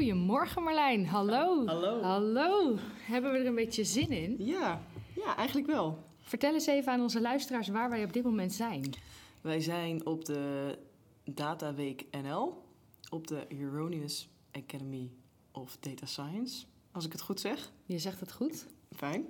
[0.00, 1.66] Goedemorgen Marlijn, hallo.
[1.66, 2.02] Hallo.
[2.02, 2.76] Hallo.
[3.00, 4.36] Hebben we er een beetje zin in?
[4.38, 4.82] Ja,
[5.14, 6.04] ja, eigenlijk wel.
[6.20, 8.92] Vertel eens even aan onze luisteraars waar wij op dit moment zijn.
[9.40, 10.78] Wij zijn op de
[11.24, 12.62] Data Week NL,
[13.10, 15.10] op de Euronius Academy
[15.52, 17.72] of Data Science, als ik het goed zeg.
[17.84, 18.66] Je zegt het goed.
[18.96, 19.26] Fijn.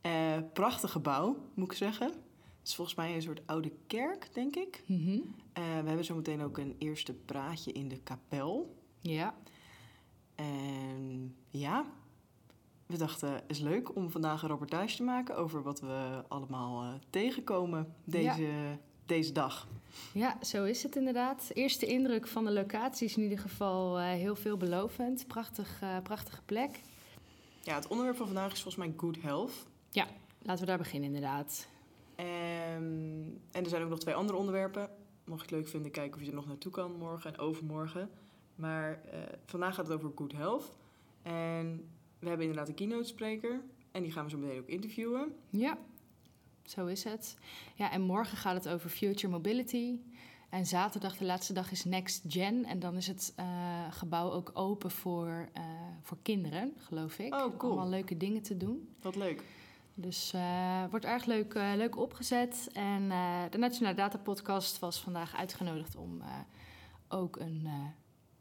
[0.00, 2.06] Eh, prachtig gebouw, moet ik zeggen.
[2.06, 4.82] Het is volgens mij een soort oude kerk, denk ik.
[4.86, 5.18] Mhm.
[5.52, 8.76] Eh, we hebben zometeen ook een eerste praatje in de kapel.
[9.00, 9.34] Ja.
[10.38, 11.84] En ja,
[12.86, 16.82] we dachten, het is leuk om vandaag een rapportage te maken over wat we allemaal
[16.82, 19.68] eh, tegenkomen deze, deze dag.
[20.12, 21.50] ja, zo is het inderdaad.
[21.54, 25.26] Eerste indruk van de locatie is in ieder geval eh, heel veelbelovend.
[25.26, 26.80] Prachtig, eh, prachtige plek.
[27.62, 29.66] Ja, het onderwerp van vandaag is volgens mij good health.
[30.42, 31.68] Laten we daar beginnen inderdaad.
[32.14, 32.26] Ehm,
[33.50, 34.90] en er zijn ook nog twee andere onderwerpen.
[35.24, 38.10] Mocht je het leuk vinden, kijken of je er nog naartoe kan morgen en overmorgen.
[38.58, 40.72] Maar eh, vandaag gaat het over good health.
[41.22, 43.60] En we hebben inderdaad een keynote spreker.
[43.90, 45.34] En die gaan we zo meteen ook interviewen.
[45.50, 45.78] Ja,
[46.64, 47.36] zo is het.
[47.74, 49.98] Ja, en morgen gaat het over future mobility.
[50.48, 52.64] En zaterdag, de laatste dag, is Next Gen.
[52.64, 53.46] En dan is het eh,
[53.90, 55.62] gebouw ook open voor, eh,
[56.02, 57.34] voor kinderen, geloof ik.
[57.34, 57.72] Oh, cool.
[57.72, 58.88] Allemaal leuke dingen te doen.
[59.00, 59.42] Wat leuk.
[59.94, 62.70] Dus eh wordt erg leuk, leuk opgezet.
[62.72, 63.08] En
[63.50, 66.22] de Nationale Data Podcast was vandaag uitgenodigd om
[67.08, 67.68] ook een,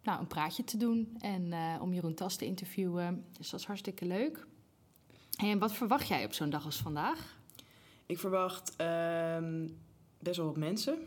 [0.07, 1.15] nou, een praatje te doen.
[1.19, 3.25] En eh, om Jeroen Tas te interviewen.
[3.37, 4.45] Dus dat is hartstikke leuk.
[5.37, 7.37] En wat verwacht jij op zo'n dag als vandaag?
[8.05, 9.67] Ik verwacht ehm,
[10.19, 10.97] best wel wat mensen.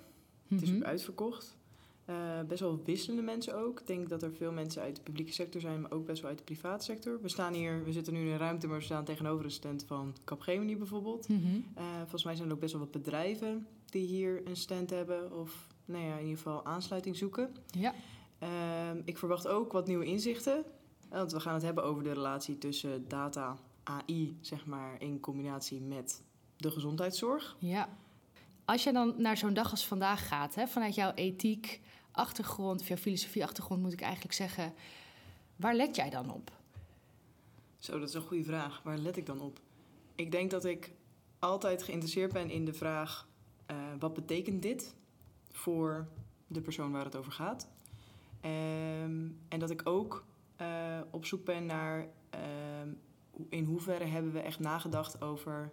[0.48, 0.77] Het is Mhm.
[0.79, 1.57] ook uitverkocht.
[2.05, 3.81] Eh, best wel wisselende mensen ook.
[3.81, 6.31] Ik denk dat er veel mensen uit de publieke sector zijn, maar ook best wel
[6.31, 7.20] uit de private sector.
[7.23, 9.85] We staan hier, we zitten nu in een ruimte, maar we staan tegenover een stand
[9.87, 11.29] van Capgemini bijvoorbeeld.
[11.29, 11.41] Mhm.
[11.75, 15.33] Eh, volgens mij zijn er ook best wel wat bedrijven die hier een stand hebben
[15.41, 17.55] of nou ja, in ieder geval aansluiting zoeken.
[17.67, 17.95] Ja.
[18.41, 20.64] Ehm, ik verwacht ook wat nieuwe inzichten.
[21.08, 25.80] Want we gaan het hebben over de relatie tussen data, AI, zeg maar, in combinatie
[25.80, 26.22] met
[26.56, 27.56] de gezondheidszorg.
[27.58, 27.88] Ja.
[28.64, 31.80] Als je dan naar zo'n dag als vandaag gaat, hè, vanuit jouw ethiek,
[32.11, 34.74] achtergrond, of jouw filosofie achtergrond moet ik eigenlijk zeggen,
[35.56, 36.52] waar let jij dan op?
[37.79, 38.80] Zo, dat is een goede vraag.
[38.84, 39.61] Waar let ik dan op?
[40.14, 40.92] Ik denk dat ik
[41.39, 43.29] altijd geïnteresseerd ben in de vraag:
[43.67, 44.95] eh, wat betekent dit
[45.50, 46.08] voor
[46.46, 47.68] de persoon waar het over gaat?
[48.40, 50.24] Ehm, en dat ik ook
[50.56, 52.89] eh, op zoek ben naar ehm,
[53.48, 55.73] in hoeverre hebben we echt nagedacht over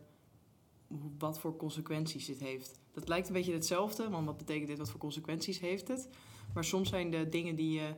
[1.17, 2.79] wat voor consequenties dit heeft.
[2.91, 6.09] Dat lijkt een beetje hetzelfde, want wat betekent dit, wat voor consequenties heeft het?
[6.53, 7.95] Maar soms zijn de dingen die je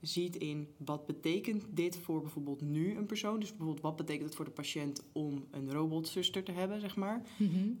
[0.00, 3.40] ziet in wat betekent dit voor bijvoorbeeld nu een persoon.
[3.40, 7.22] Dus bijvoorbeeld wat betekent het voor de patiënt om een robotzuster te hebben, zeg maar.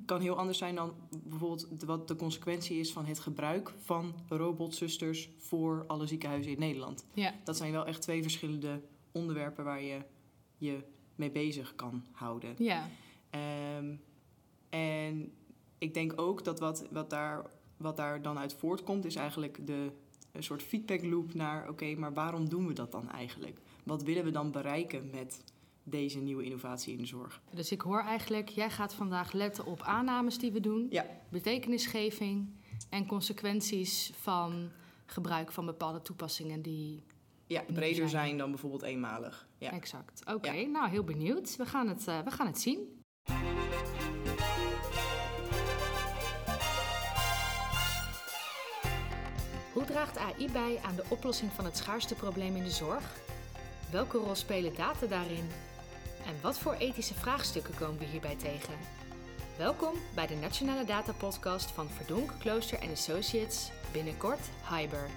[0.04, 0.94] Kan heel anders zijn dan
[1.24, 7.06] bijvoorbeeld wat de consequentie is van het gebruik van robotzusters voor alle ziekenhuizen in Nederland.
[7.14, 7.34] Ja.
[7.44, 8.80] Dat zijn wel echt twee verschillende
[9.12, 9.98] onderwerpen waar je
[10.56, 10.82] je
[11.14, 12.54] mee bezig kan houden.
[12.58, 12.88] Ja.
[13.30, 13.94] Ehm,
[14.68, 15.32] en
[15.78, 19.90] ik denk ook dat wat, wat, daar, wat daar dan uit voortkomt, is eigenlijk de
[20.36, 23.58] een soort feedback loop naar: oké, maar waarom doen we dat dan eigenlijk?
[23.84, 25.42] Wat willen we dan bereiken met
[25.82, 27.40] deze nieuwe innovatie in de zorg?
[27.54, 31.06] Dus ik hoor eigenlijk, jij gaat vandaag letten op aannames die we doen, Ja.
[31.30, 32.48] betekenisgeving
[32.90, 34.70] en consequenties van
[35.06, 37.02] gebruik van bepaalde toepassingen die.
[37.46, 39.48] Ja, breder zijn- zijn dan bijvoorbeeld eenmalig.
[39.58, 39.72] Ja.
[39.72, 40.22] Exact.
[40.34, 41.56] Oké, nou heel benieuwd.
[41.56, 43.00] We gaan het, eh, we gaan het zien.
[49.86, 53.04] Hoe draagt AI bij aan de oplossing van het schaarste probleem in de zorg?
[53.90, 55.50] Welke rol spelen data daarin?
[56.26, 58.74] En wat voor ethische vraagstukken komen we hierbij tegen?
[59.58, 65.10] Welkom bij de Nationale Data Podcast van Verdonk, Klooster Associates, binnenkort Heiberg.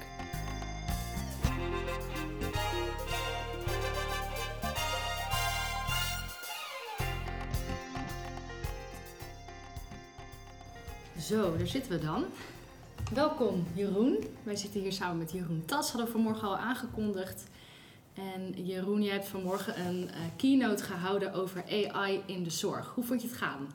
[11.20, 12.26] Zo, daar zitten we dan.
[13.14, 14.24] Welkom Jeroen.
[14.44, 17.44] Wij zitten hier samen met Jeroen Tas, hadden we vanmorgen al aangekondigd.
[18.14, 22.92] En Jeroen, jij hebt vanmorgen een eh, keynote gehouden over AI in de zorg.
[22.96, 23.68] Hoe vond je het gaan?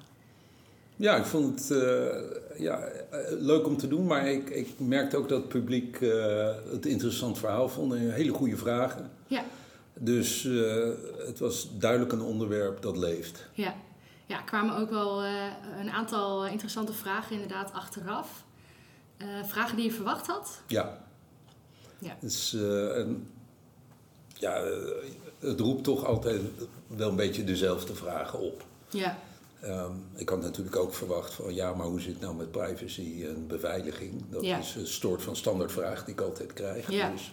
[0.97, 5.17] Ja, ik vond het eh, ja, eh, leuk om te doen, maar ik, ik merkte
[5.17, 5.99] ook dat het publiek
[6.71, 9.11] het interessant verhaal vond en hele goede vragen.
[9.27, 9.45] Ja,
[9.95, 10.43] Dus
[11.27, 13.49] het was duidelijk een onderwerp dat leeft.
[13.53, 13.75] ja.
[14.27, 15.25] Ja, er kwamen ook wel
[15.81, 18.45] een aantal interessante vragen inderdaad achteraf.
[19.17, 20.61] Eh, vragen die je verwacht had?
[20.67, 21.05] Ja.
[21.99, 22.17] Ja.
[22.21, 23.31] Dus, eh, en,
[24.39, 24.73] ja, eh,
[25.39, 26.41] het roept toch altijd
[26.87, 28.65] wel een beetje dezelfde vragen op.
[28.91, 29.19] Ja,
[29.61, 33.25] Ehm, ik had natuurlijk ook verwacht van ja, maar hoe zit het nou met privacy
[33.29, 34.23] en beveiliging?
[34.31, 34.59] Dat Ja.
[34.59, 36.91] is een soort van standaardvraag die ik altijd krijg.
[36.91, 37.11] Ja.
[37.11, 37.33] Dus,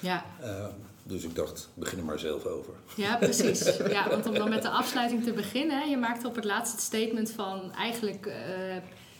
[0.00, 0.70] ja, Ehm,
[1.02, 2.74] Dus ik dacht, begin er maar zelf over.
[2.96, 3.76] Ja, precies.
[3.96, 5.90] Ja, want om dan met de afsluiting te beginnen.
[5.90, 8.34] Je maakte op het laatste statement van eigenlijk uh,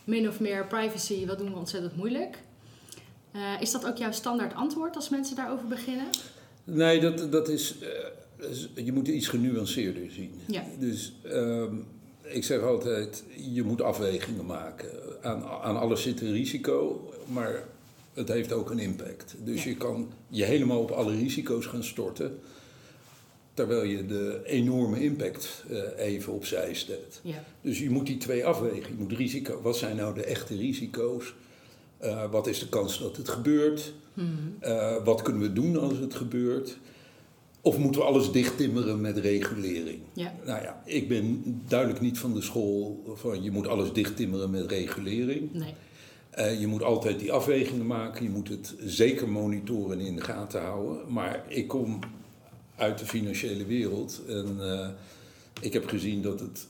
[0.06, 2.38] min of meer privacy, wat doen we ontzettend moeilijk.
[3.32, 6.06] Uh, is dat ook jouw standaard antwoord als mensen daarover beginnen?
[6.64, 7.74] Nee, dat, dat is,
[8.38, 10.40] uh, je moet iets genuanceerder zien.
[10.46, 10.62] Ja.
[10.78, 11.86] Dus um,
[12.22, 14.88] ik zeg altijd, je moet afwegingen maken.
[15.22, 17.64] Aan, aan alles zit een risico, maar
[18.14, 19.34] het heeft ook een impact.
[19.38, 22.38] Dus je kan je helemaal op alle risico's gaan storten,
[23.56, 27.20] terwijl je de enorme impact uh, even opzij stelt.
[27.22, 27.44] Ja.
[27.60, 28.92] Dus je moet die twee afwegen.
[28.92, 31.34] Je moet risico, wat zijn nou de echte risico's?
[32.04, 33.92] Uh, wat is de kans dat het gebeurt?
[34.14, 34.56] Hmm.
[34.62, 36.78] Uh, wat kunnen we doen als het gebeurt?
[37.60, 40.00] Of moeten we alles dichttimmeren met regulering?
[40.12, 40.34] Ja.
[40.44, 44.70] Nou ja, ik ben duidelijk niet van de school van je moet alles dichttimmeren met
[44.70, 45.52] regulering.
[45.52, 45.74] Nee.
[46.38, 48.22] Uh, je moet altijd die afwegingen maken.
[48.22, 51.12] Je moet het zeker monitoren en in de gaten houden.
[51.12, 51.98] Maar ik kom
[52.76, 54.88] uit de financiële wereld en uh,
[55.60, 56.66] ik heb gezien dat het,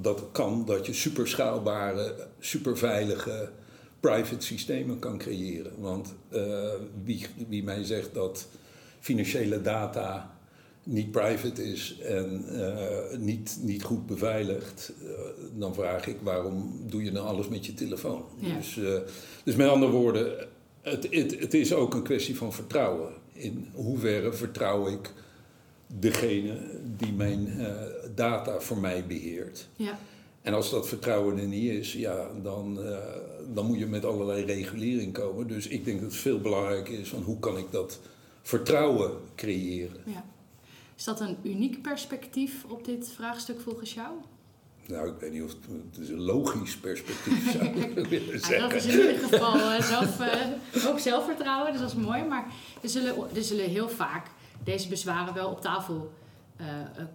[0.00, 3.50] dat kan dat je superschaalbare, superveilige
[4.00, 5.72] private systemen kan creëren.
[5.78, 6.68] Want uh,
[7.04, 8.46] wie, wie mij zegt dat
[9.00, 10.38] financiële data
[10.82, 15.10] niet private is en uh, niet, niet goed beveiligd, uh,
[15.58, 18.24] dan vraag ik waarom doe je nou alles met je telefoon?
[18.36, 18.56] Ja.
[18.56, 18.98] Dus, uh,
[19.44, 20.46] dus met andere woorden,
[20.80, 23.12] het, het, het is ook een kwestie van vertrouwen.
[23.32, 25.12] In hoeverre vertrouw ik
[25.98, 26.58] degene
[26.96, 27.66] die mijn
[28.14, 29.68] data voor mij beheert?
[29.76, 29.98] Ja.
[30.42, 32.78] En als dat vertrouwen er niet is, ja, dan,
[33.54, 35.46] dan moet je met allerlei regulering komen.
[35.46, 38.00] Dus ik denk dat het veel belangrijker is van hoe kan ik dat
[38.42, 40.02] vertrouwen creëren.
[40.04, 40.24] Ja.
[40.96, 44.08] Is dat een uniek perspectief op dit vraagstuk volgens jou?
[44.86, 45.58] Nou, ik weet niet of het,
[45.90, 48.56] het is een logisch perspectief zou ik willen zeggen.
[48.56, 52.24] Ja, dat is in ieder geval zelf, uh, ook zelfvertrouwen, dus dat is mooi.
[52.24, 52.52] Maar
[52.82, 54.26] er zullen, er zullen heel vaak
[54.64, 56.10] deze bezwaren wel op tafel
[56.60, 56.66] uh,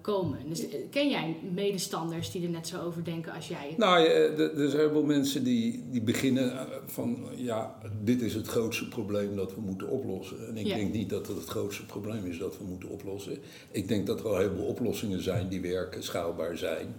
[0.01, 0.39] komen.
[0.49, 3.73] Dus, ken jij medestanders die er net zo over denken als jij?
[3.77, 7.17] Nou, er zijn wel mensen die, die beginnen van...
[7.35, 10.47] ja, dit is het grootste probleem dat we moeten oplossen.
[10.47, 10.75] En ik Ja.
[10.75, 13.37] denk niet dat het het grootste probleem is dat we moeten oplossen.
[13.71, 16.95] Ik denk dat er al heel veel oplossingen zijn die werken, schaalbaar zijn.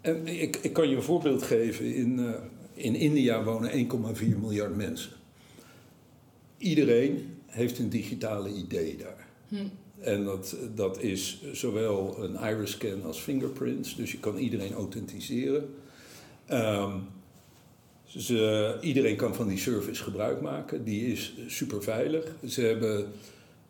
[0.00, 1.94] En ik, ik kan je een voorbeeld geven.
[1.94, 2.30] In, uh,
[2.74, 5.12] in India wonen 1,4 miljard mensen.
[6.58, 9.21] Iedereen heeft een digitale idee daar.
[9.52, 9.66] Hm.
[10.00, 15.74] En dat, dat is zowel een iris scan als fingerprints, dus je kan iedereen authenticeren.
[18.04, 22.24] Ze, iedereen kan van die service gebruik maken, die is super veilig.
[22.46, 23.12] Ze hebben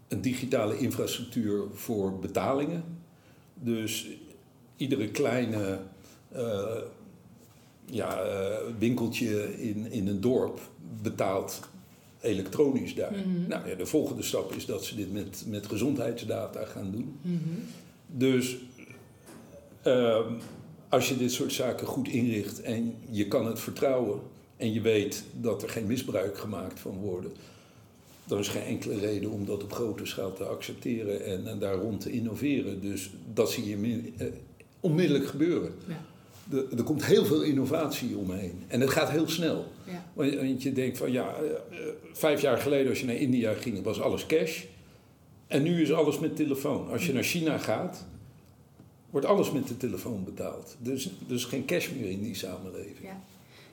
[0.08, 2.84] een digitale infrastructuur voor betalingen.
[3.54, 4.06] Dus
[4.76, 5.78] iedere kleine
[6.36, 6.76] uh,
[7.84, 10.60] ja, uh, winkeltje in, in een dorp
[11.02, 11.60] betaalt
[12.22, 13.12] elektronisch daar.
[13.12, 13.48] Mhm.
[13.48, 17.18] Nou ja, de volgende stap is dat ze dit met, met gezondheidsdata gaan doen.
[17.22, 17.38] Mhm.
[18.06, 18.56] Dus
[19.86, 20.26] uh,
[20.88, 24.20] als je dit soort zaken goed inricht en je kan het vertrouwen
[24.56, 27.32] en je weet dat er geen misbruik gemaakt van worden,
[28.24, 31.74] dan is geen enkele reden om dat op grote schaal te accepteren en, en daar
[31.74, 32.80] rond te innoveren.
[32.80, 34.26] Dus dat zie je uh,
[34.80, 35.74] onmiddellijk gebeuren.
[35.88, 36.04] Ja.
[36.50, 39.72] De, er komt heel veel innovatie omheen en het gaat heel snel.
[39.84, 40.04] Ja.
[40.12, 41.78] Want je denkt van ja, uh,
[42.12, 44.64] vijf jaar geleden als je naar India ging, was alles cash.
[45.46, 46.90] En nu is alles met telefoon.
[46.90, 48.06] Als je naar China gaat,
[49.10, 50.76] wordt alles met de telefoon betaald.
[50.78, 53.02] Dus, dus geen cash meer in die samenleving.
[53.02, 53.20] Ja.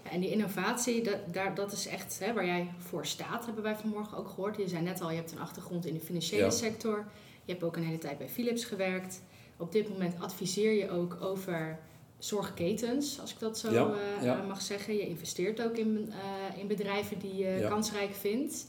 [0.03, 3.63] Ja, en die innovatie, dat, daar, dat is echt hè, waar jij voor staat, hebben
[3.63, 4.57] wij vanmorgen ook gehoord.
[4.57, 6.49] Je zei net al, je hebt een achtergrond in de financiële Ja.
[6.49, 7.05] sector.
[7.45, 9.21] Je hebt ook een hele tijd bij Philips gewerkt.
[9.57, 11.79] Op dit moment adviseer je ook over
[12.19, 14.43] zorgketens, als ik dat zo Ja, eh, ja.
[14.47, 14.93] mag zeggen.
[14.95, 17.69] Je investeert ook in, eh, in bedrijven die je Ja.
[17.69, 18.67] kansrijk vindt.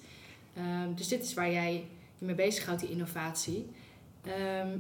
[0.55, 1.85] Ehm, dus dit is waar jij
[2.19, 3.67] je mee bezighoudt, die innovatie.
[4.25, 4.79] Ehm,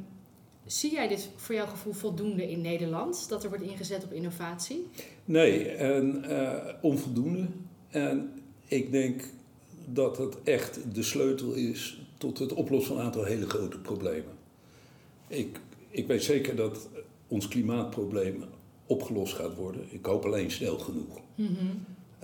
[0.66, 4.86] zie jij dit voor jouw gevoel voldoende in Nederland, dat er wordt ingezet op innovatie?
[5.24, 7.46] Nee, en uh, onvoldoende.
[7.88, 8.32] En
[8.66, 9.22] ik denk
[9.84, 14.32] dat het echt de sleutel is tot het oplossen van een aantal hele grote problemen.
[15.28, 15.60] Ik,
[15.90, 16.88] ik weet zeker dat
[17.28, 18.44] ons klimaatprobleem
[18.90, 19.82] opgelost gaat worden.
[19.88, 21.20] Ik hoop alleen snel genoeg.
[21.34, 21.56] Mm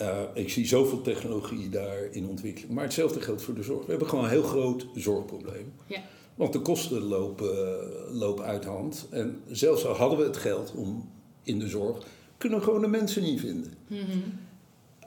[0.00, 2.72] Uh, ik zie zoveel technologie daar in ontwikkeling.
[2.72, 3.84] Maar hetzelfde geldt voor de zorg.
[3.84, 5.72] We hebben gewoon een heel groot zorgprobleem.
[5.86, 6.00] Ja.
[6.34, 9.06] Want de kosten lopen, uh, lopen uit de hand.
[9.10, 11.10] En zelfs al hadden we het geld om
[11.42, 12.06] in de zorg,
[12.36, 13.74] kunnen we gewoon de mensen niet vinden.
[13.86, 14.22] Mm -hmm.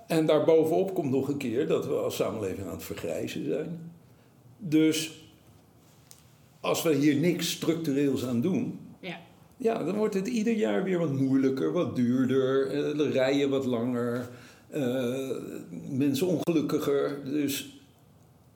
[0.07, 3.91] En daarbovenop komt nog een keer dat we als samenleving aan het vergrijzen zijn.
[4.57, 5.23] Dus
[6.59, 8.79] als we hier niks structureels aan doen,
[9.59, 9.83] ja.
[9.83, 14.29] Dan wordt het ieder jaar weer wat moeilijker, wat duurder, uh, de rijen wat langer,
[14.75, 15.29] uh,
[15.89, 17.19] mensen ongelukkiger.
[17.25, 17.79] Dus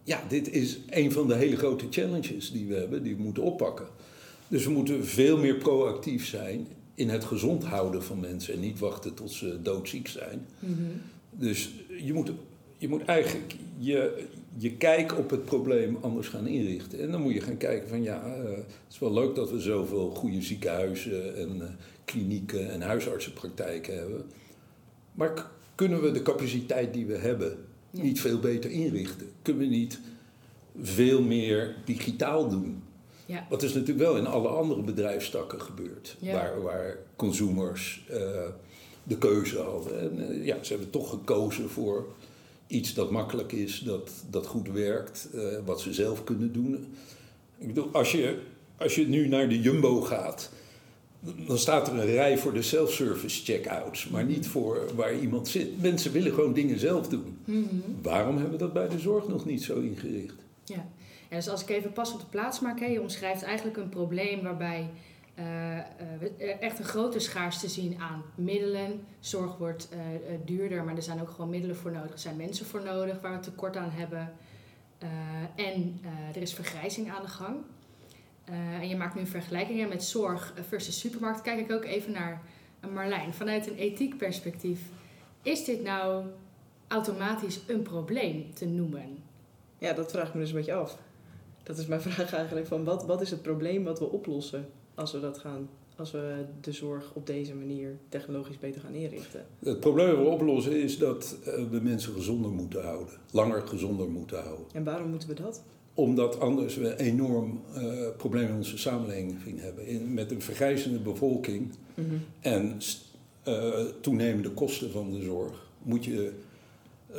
[0.03, 3.43] ja, dit is een van de hele grote challenges die we hebben, die we moeten
[3.43, 3.87] oppakken.
[4.47, 8.79] Dus we moeten veel meer proactief zijn in het gezond houden van mensen en niet
[8.79, 10.45] wachten tot ze doodziek zijn.
[11.29, 11.71] Dus
[12.03, 12.31] je moet,
[12.77, 14.25] je moet eigenlijk je,
[14.57, 16.99] je kijk op het probleem anders gaan inrichten.
[16.99, 19.59] En dan moet je gaan kijken van ja, eh, het is wel leuk dat we
[19.59, 21.67] zoveel goede ziekenhuizen en eh,
[22.05, 24.25] klinieken en huisartsenpraktijken hebben.
[25.13, 27.57] Maar kunnen we de capaciteit die we hebben
[27.89, 28.01] Ja.
[28.01, 29.29] niet veel beter inrichten?
[29.41, 29.99] Kunnen we niet
[30.81, 32.83] veel meer digitaal doen?
[33.25, 33.47] Ja.
[33.49, 36.17] Wat is natuurlijk wel in alle andere bedrijfstakken gebeurd.
[36.19, 36.33] Ja.
[36.33, 38.17] Waar, waar consumers eh,
[39.03, 39.99] de keuze hadden.
[39.99, 42.05] En ja, ze hebben toch gekozen voor
[42.73, 46.93] iets dat makkelijk is, dat, dat goed werkt, eh, wat ze zelf kunnen doen.
[47.57, 48.39] Ik bedoel, als je,
[48.77, 50.51] als je nu naar de Jumbo gaat,
[51.47, 55.81] dan staat er een rij voor de self-service check-outs, maar niet voor waar iemand zit.
[55.81, 57.37] Mensen willen gewoon dingen zelf doen.
[57.45, 57.75] Mhm.
[58.01, 60.35] Waarom hebben we dat bij de zorg nog niet zo ingericht?
[60.63, 60.85] Ja.
[61.29, 64.41] dus als ik even pas op de plaats maak, hè, je omschrijft eigenlijk een probleem
[64.41, 64.89] waarbij
[65.33, 69.05] eh, eh, er echt een grote schaarste zien aan middelen.
[69.19, 72.11] Zorg wordt eh, eh, duurder, maar er zijn ook gewoon middelen voor nodig.
[72.11, 74.33] Er zijn mensen voor nodig waar we tekort aan hebben.
[74.97, 77.55] Eh, en eh, er is vergrijzing aan de gang.
[78.43, 81.41] Eh, en je maakt nu vergelijkingen met zorg versus supermarkt.
[81.41, 82.41] Kijk ik ook even naar
[82.79, 83.33] eh, Marlijn.
[83.33, 84.81] Vanuit een ethiek perspectief,
[85.41, 86.25] is dit nou
[86.87, 89.23] automatisch een probleem te noemen?
[89.77, 90.97] Ja, dat vraag ik me dus een beetje af.
[91.63, 95.11] Dat is mijn vraag eigenlijk van wat, wat is het probleem wat we oplossen als
[95.11, 99.45] we dat gaan, als we de zorg op deze manier technologisch beter gaan inrichten?
[99.59, 103.13] Het probleem dat we oplossen is dat eh, we mensen gezonder moeten houden.
[103.31, 104.65] Langer gezonder moeten houden.
[104.73, 105.63] En waarom moeten we dat?
[105.93, 109.85] Omdat anders we enorm eh problemen in onze samenleving hebben.
[109.85, 111.71] In, met een vergrijzende bevolking
[112.39, 113.11] en st-
[113.43, 116.31] eh, toenemende kosten van de zorg moet je,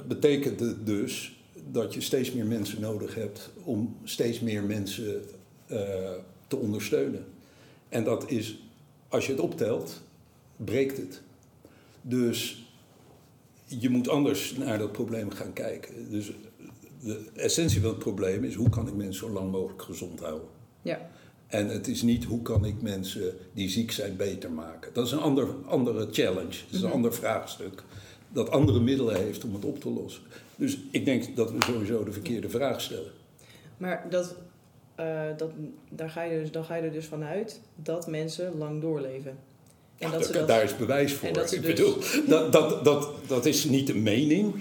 [0.09, 1.38] betekent het dus
[1.71, 5.23] dat je steeds meer mensen nodig hebt om steeds meer mensen
[6.47, 7.25] te ondersteunen.
[7.95, 8.59] En dat is,
[9.09, 10.01] als je het optelt,
[10.57, 11.23] breekt het.
[12.03, 12.67] Dus
[13.67, 16.11] je moet anders naar dat probleem gaan kijken.
[16.11, 16.33] Dus
[17.01, 20.49] de essentie van het probleem is hoe kan ik mensen zo lang mogelijk gezond houden.
[20.83, 21.11] Ja.
[21.47, 24.93] En het is niet hoe kan ik mensen die ziek zijn beter maken.
[24.93, 26.95] Dat is een ander, andere challenge, dat is een Mhm.
[26.95, 27.83] ander vraagstuk.
[28.33, 30.23] Dat andere middelen heeft om het op te lossen.
[30.57, 33.11] Dus ik denk dat we sowieso de verkeerde vraag stellen.
[33.77, 34.35] Maar dat,
[34.95, 35.51] eh, dat,
[35.89, 39.37] daar ga je dus, dan ga je er dus vanuit dat mensen lang doorleven.
[39.99, 41.29] En dat dat, Daar is bewijs voor.
[41.29, 41.95] ik dus- bedoel,
[42.27, 44.55] dat, dat, dat, dat is niet een mening.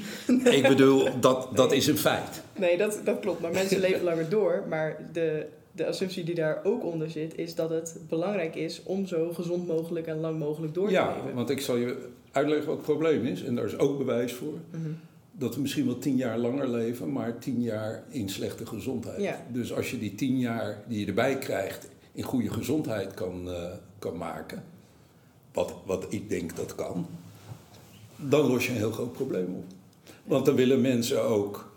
[0.44, 2.42] Ik bedoel, dat, dat is een feit.
[2.56, 3.42] Nee, dat, dat klopt.
[3.42, 4.64] Maar mensen leven langer door.
[4.70, 9.06] Maar de, de assumptie die daar ook onder zit, is dat het belangrijk is om
[9.06, 11.34] zo gezond mogelijk en lang mogelijk door te Ja, leven.
[11.36, 13.44] want ik zal je uitleggen wat het probleem is.
[13.44, 14.54] En daar is ook bewijs voor.
[14.70, 14.90] Mhm.
[15.38, 19.22] Dat we misschien wel tien jaar langer leven, maar tien jaar in slechte gezondheid.
[19.22, 19.46] Ja.
[19.52, 23.72] Dus als je die tien jaar die je erbij krijgt in goede gezondheid kan, eh,
[24.00, 24.64] kan maken,
[25.54, 27.08] wat, wat ik denk dat kan,
[28.16, 29.66] dan los je een heel groot probleem op.
[30.24, 31.72] Want dan willen mensen ook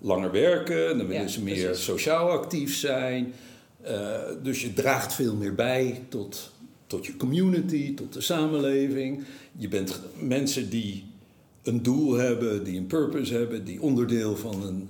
[0.00, 1.84] langer werken, dan willen Ja, ze meer precies.
[1.84, 3.32] sociaal actief zijn.
[3.80, 6.52] Eh, dus je draagt veel meer bij tot,
[6.86, 9.24] tot je community, tot de samenleving.
[9.56, 11.04] Je bent mensen die
[11.68, 14.88] een doel hebben, die een purpose hebben, die onderdeel van een,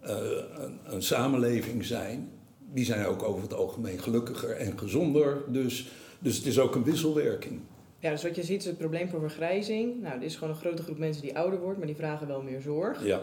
[0.00, 0.16] eh,
[0.58, 2.30] een, een samenleving zijn.
[2.72, 5.42] Die zijn ook over het algemeen gelukkiger en gezonder.
[5.48, 7.60] Dus, dus het is ook een wisselwerking.
[7.98, 10.02] Ja, dus wat je ziet is het probleem voor vergrijzing.
[10.02, 12.42] Nou, er is gewoon een grote groep mensen die ouder wordt, maar die vragen wel
[12.42, 13.04] meer zorg.
[13.04, 13.22] Ja,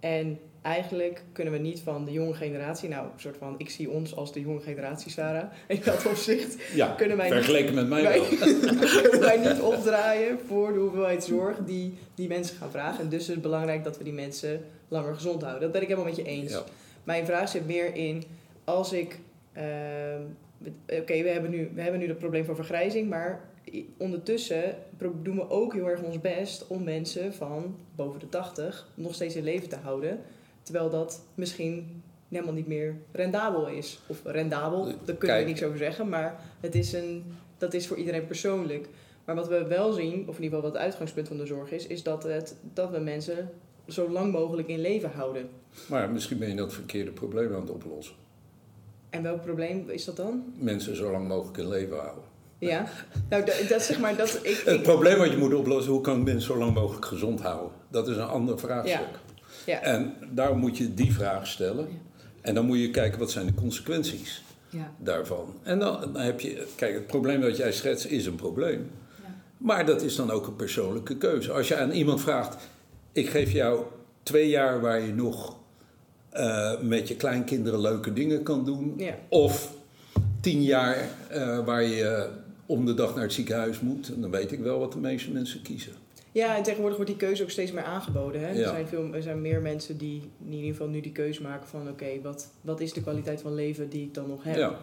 [0.00, 3.90] En eigenlijk kunnen we niet van de jonge generatie, nou, een soort van, ik zie
[3.90, 5.50] ons als de jonge generatie, Sarah.
[5.66, 8.28] In dat opzicht ja kunnen wij niet, vergeleken met mij wij, wel.
[9.02, 13.00] kunnen wij niet opdraaien voor de hoeveelheid zorg die die mensen gaan vragen.
[13.00, 15.62] En dus is het belangrijk dat we die mensen langer gezond houden.
[15.62, 16.52] Dat ben ik helemaal met je eens.
[16.52, 16.62] Ja.
[17.04, 18.22] Mijn vraag zit meer in,
[18.64, 19.18] als ik...
[19.52, 20.20] ehm,
[21.00, 23.40] Oké, we hebben nu we hebben nu dat probleem van vergrijzing, maar
[23.96, 24.76] ondertussen
[25.22, 29.36] doen we ook heel erg ons best om mensen van boven de 80 nog steeds
[29.36, 30.20] in leven te houden.
[30.64, 33.98] Terwijl dat misschien helemaal niet meer rendabel is.
[34.06, 35.44] Of rendabel, daar kunnen Kijk.
[35.44, 37.24] we niks over zeggen, maar het is een,
[37.58, 38.88] dat is voor iedereen persoonlijk.
[39.24, 41.70] Maar wat we wel zien, of in ieder geval wat het uitgangspunt van de zorg
[41.70, 43.50] is, is dat, het, dat we mensen
[43.88, 45.48] zo lang mogelijk in leven houden.
[45.88, 48.14] Maar misschien ben je dat verkeerde probleem aan het oplossen.
[49.10, 50.44] En welk probleem is dat dan?
[50.58, 52.24] Mensen zo lang mogelijk in leven houden.
[52.58, 52.86] Ja,
[53.28, 54.62] nou dat, dat zeg maar dat ik.
[54.64, 57.40] Het ik probleem wat je moet oplossen, hoe kan ik mensen zo lang mogelijk gezond
[57.40, 57.70] houden?
[57.90, 59.00] Dat is een ander vraagstuk.
[59.00, 59.23] Ja.
[59.66, 61.86] En daarom moet je die vraag stellen.
[61.88, 62.22] Ja.
[62.40, 64.92] En dan moet je kijken wat zijn de consequenties Ja.
[64.98, 65.54] daarvan.
[65.62, 68.90] En dan, dan heb je, kijk, het probleem dat jij schetst is een probleem.
[69.22, 69.34] Ja.
[69.58, 71.52] Maar dat is dan ook een persoonlijke keuze.
[71.52, 72.56] Als je aan iemand vraagt,
[73.12, 73.82] ik geef jou
[74.22, 75.56] twee jaar waar je nog
[76.30, 78.94] eh, met je kleinkinderen leuke dingen kan doen.
[78.96, 79.14] Ja.
[79.28, 79.72] Of
[80.40, 80.96] tien jaar
[81.28, 82.28] eh, waar je
[82.66, 84.12] om de dag naar het ziekenhuis moet.
[84.14, 85.92] En dan weet ik wel wat de meeste mensen kiezen.
[86.34, 88.40] Ja, en tegenwoordig wordt die keuze ook steeds meer aangeboden.
[88.40, 88.50] Hè?
[88.50, 88.58] Ja.
[88.58, 91.66] Er, zijn veel, er zijn meer mensen die in ieder geval nu die keuze maken
[91.66, 91.88] van...
[91.88, 94.56] oké, wat, wat is de kwaliteit van leven die ik dan nog heb?
[94.56, 94.78] Ja.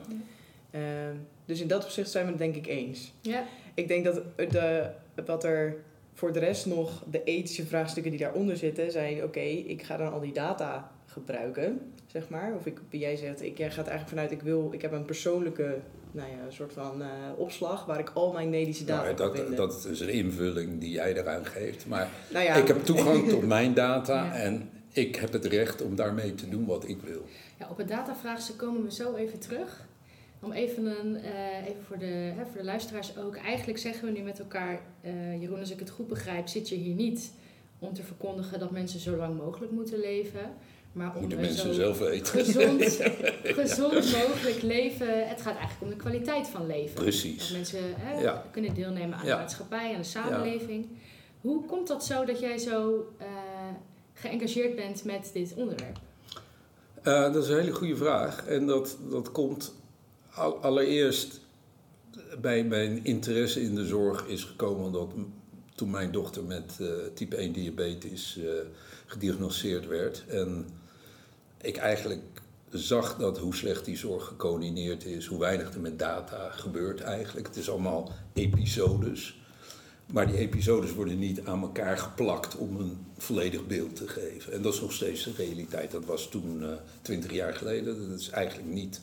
[0.71, 1.15] Ehm,
[1.45, 3.13] dus in dat opzicht zijn we het denk ik eens.
[3.21, 3.43] Ja.
[3.73, 4.89] Ik denk dat de,
[5.25, 5.75] wat er
[6.13, 10.11] voor de rest nog, de ethische vraagstukken die daaronder zitten, zijn: oké, ik ga dan
[10.11, 12.53] al die data gebruiken, zeg maar.
[12.55, 15.77] Of ik, jij zegt, ik, jij gaat eigenlijk vanuit: ik wil, ik heb een persoonlijke,
[16.11, 19.27] nou ja, een soort van eh, opslag waar ik al mijn medische data Nou, kan
[19.27, 19.55] dat, vinden.
[19.55, 21.87] dat is een invulling die jij eraan geeft.
[21.87, 24.33] Maar nou ja, ik heb toegang tot mijn data Ja.
[24.35, 27.25] en ik heb het recht om daarmee te doen wat ik wil.
[27.59, 29.87] Ja, op het datavraagstuk komen we zo even terug.
[30.39, 33.35] Om even, een, eh, even voor, de, hè, voor de luisteraars ook.
[33.35, 36.75] Eigenlijk zeggen we nu met elkaar, eh, Jeroen, als ik het goed begrijp, zit je
[36.75, 37.31] hier niet
[37.79, 40.53] om te verkondigen dat mensen zo lang mogelijk moeten leven.
[40.91, 42.45] Maar om Moeten mensen zelf weten.
[42.45, 42.83] gezond,
[43.59, 45.27] gezond mogelijk leven.
[45.27, 46.95] Het gaat eigenlijk om de kwaliteit van leven.
[46.95, 47.51] Dat Precies.
[47.51, 48.45] mensen hè, Ja.
[48.51, 50.87] kunnen deelnemen aan de maatschappij, aan de samenleving.
[51.41, 53.27] Hoe komt dat zo dat jij zo eh,
[54.13, 55.97] geëngageerd bent met dit onderwerp?
[57.01, 58.45] Eh, dat is een hele goede vraag.
[58.45, 59.73] En dat, dat komt
[60.33, 61.39] al- allereerst
[62.41, 65.09] bij mijn interesse in de zorg is gekomen omdat
[65.75, 68.49] toen mijn dochter met eh, type 1 diabetes eh,
[69.05, 70.23] gediagnosticeerd werd.
[70.27, 70.67] En
[71.61, 76.49] ik eigenlijk zag dat hoe slecht die zorg gecoördineerd is, hoe weinig er met data
[76.49, 77.47] gebeurt eigenlijk.
[77.47, 79.39] Het is allemaal episodes.
[80.05, 84.53] Maar die episodes worden niet aan elkaar geplakt om een volledig beeld te geven.
[84.53, 85.91] En dat is nog steeds de realiteit.
[85.91, 86.63] Dat was toen
[87.01, 88.09] twintig jaar geleden.
[88.09, 89.01] Dat is eigenlijk niet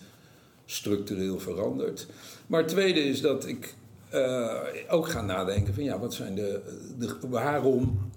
[0.66, 2.06] structureel veranderd.
[2.46, 3.74] Maar het tweede is dat ik
[4.08, 6.60] eh, ook ga nadenken van ja, wat zijn de,
[6.98, 8.10] de waarom,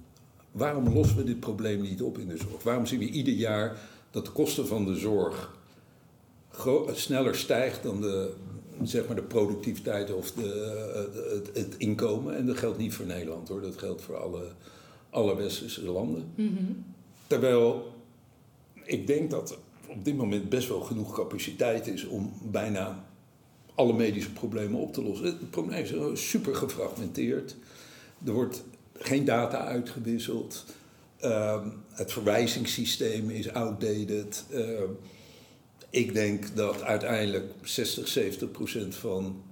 [0.51, 2.63] waarom lossen we dit probleem niet op in de zorg?
[2.63, 3.77] Waarom zien we ieder jaar
[4.12, 5.60] dat de kosten van de zorg
[6.91, 8.34] sneller stijgt dan de,
[8.84, 12.36] zeg maar de productiviteit of de, eh, het, het inkomen?
[12.38, 14.43] En dat geldt niet voor Nederland hoor, dat geldt voor alle,
[15.10, 16.34] alle westerse landen.
[17.28, 17.93] Terwijl
[18.84, 23.06] ik denk dat er op dit moment best wel genoeg capaciteit is om bijna
[23.76, 25.26] alle medische problemen op te lossen.
[25.26, 27.56] Het probleem is eh, super gefragmenteerd.
[28.26, 30.65] Er wordt geen data uitgewisseld.
[31.21, 34.45] Ehm, het verwijzingssysteem is outdated.
[34.51, 34.89] Ehm,
[35.89, 39.43] ik denk dat uiteindelijk 60, 70 procent van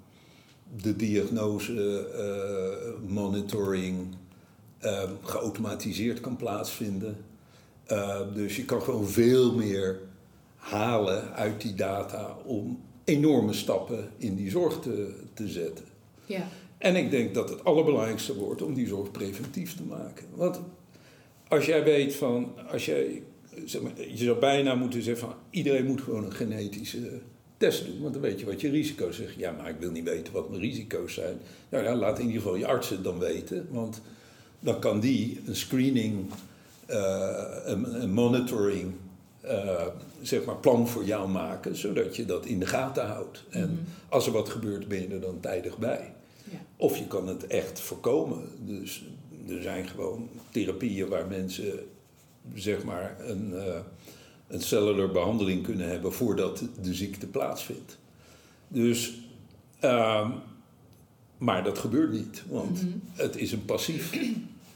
[0.82, 4.16] de diagnose, eh, monitoring,
[4.80, 7.18] ehm, geautomatiseerd kan plaatsvinden.
[8.34, 10.00] Dus je kan gewoon veel meer
[10.56, 15.86] halen uit die data om enorme stappen in die zorg te, te zetten.
[16.26, 16.48] Ja.
[16.78, 20.26] En ik denk dat het allerbelangrijkste wordt om die zorg preventief te maken.
[20.36, 20.60] Want
[21.50, 23.24] als jij weet van, als jij,
[23.66, 27.20] zeg maar, je zou bijna moeten zeggen van iedereen moet gewoon een genetische
[27.58, 29.30] test doen, want dan weet je wat je risico's zijn.
[29.38, 31.38] Ja, maar ik wil niet weten wat mijn risico's zijn.
[31.70, 34.02] Nou ja, laat in ieder geval je arts het dan weten, want
[34.60, 36.26] dan kan die een screening
[36.90, 38.94] uh, een, een, monitoring
[39.46, 39.86] uh,
[40.22, 43.44] zeg maar plan voor jou maken, zodat je dat in de gaten houdt.
[43.50, 43.80] En Mhm.
[44.10, 46.14] als er wat gebeurt, ben je er dan tijdig bij.
[46.52, 46.58] Ja.
[46.76, 48.42] Of je kan het echt voorkomen.
[48.66, 49.04] Dus
[49.50, 51.74] er zijn gewoon therapieën waar mensen
[52.56, 53.76] zeg maar een, uh,
[54.48, 57.98] een cellular behandeling kunnen hebben voordat de ziekte plaatsvindt.
[58.68, 59.20] Dus,
[59.84, 60.30] uh,
[61.38, 62.92] maar dat gebeurt niet, want Mhm.
[63.14, 64.18] het is een passief,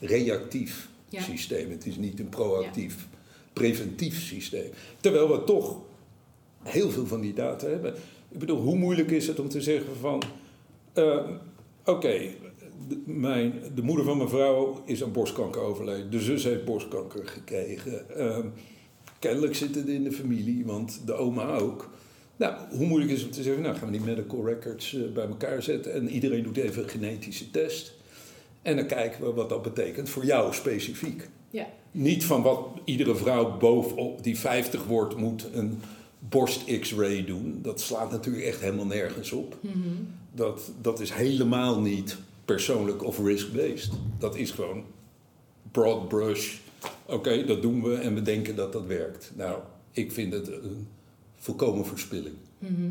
[0.00, 1.22] reactief Ja.
[1.22, 1.70] systeem.
[1.70, 3.06] Het is niet een proactief,
[3.52, 4.70] preventief systeem.
[5.00, 5.76] Terwijl we toch
[6.62, 7.94] heel veel van die data hebben.
[8.28, 10.22] Ik bedoel, hoe moeilijk is het om te zeggen van...
[10.98, 11.28] Uh,
[11.86, 12.30] Oké,
[12.88, 16.10] de, mijn, de moeder van mijn vrouw is aan borstkanker overleden.
[16.10, 18.06] De zus heeft borstkanker gekregen.
[18.16, 18.38] Uh,
[19.18, 21.90] kennelijk zit het in de familie, want de oma ook.
[22.36, 23.62] Nou, hoe moeilijk is het om te zeggen...
[23.62, 25.92] Nou, gaan we die medical records uh, bij elkaar zetten...
[25.92, 27.94] en iedereen doet even een genetische test...
[28.64, 31.28] En dan kijken we wat dat betekent voor jou specifiek.
[31.50, 31.66] Ja.
[31.90, 35.80] Niet van wat iedere vrouw bovenop die 50 wordt moet een
[36.18, 37.58] borst-x-ray doen.
[37.62, 39.56] Dat slaat natuurlijk echt helemaal nergens op.
[39.60, 39.78] Mhm.
[40.32, 43.92] Dat, dat is helemaal niet persoonlijk of risk-based.
[44.18, 44.84] Dat is gewoon
[45.70, 46.58] broad brush.
[47.06, 49.32] Oké, dat doen we en we denken dat dat werkt.
[49.34, 50.88] Nou, ik vind het een
[51.34, 52.36] volkomen verspilling.
[52.58, 52.90] Mhm.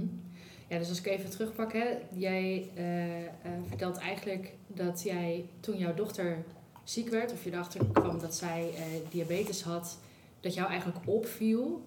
[0.68, 3.26] Ja, dus als ik even terugpak, hè, jij eh, uh,
[3.68, 6.44] vertelt eigenlijk dat jij toen jouw dochter
[6.84, 10.00] ziek werd, of je erachter kwam dat zij uh, diabetes had,
[10.40, 11.86] dat jou eigenlijk opviel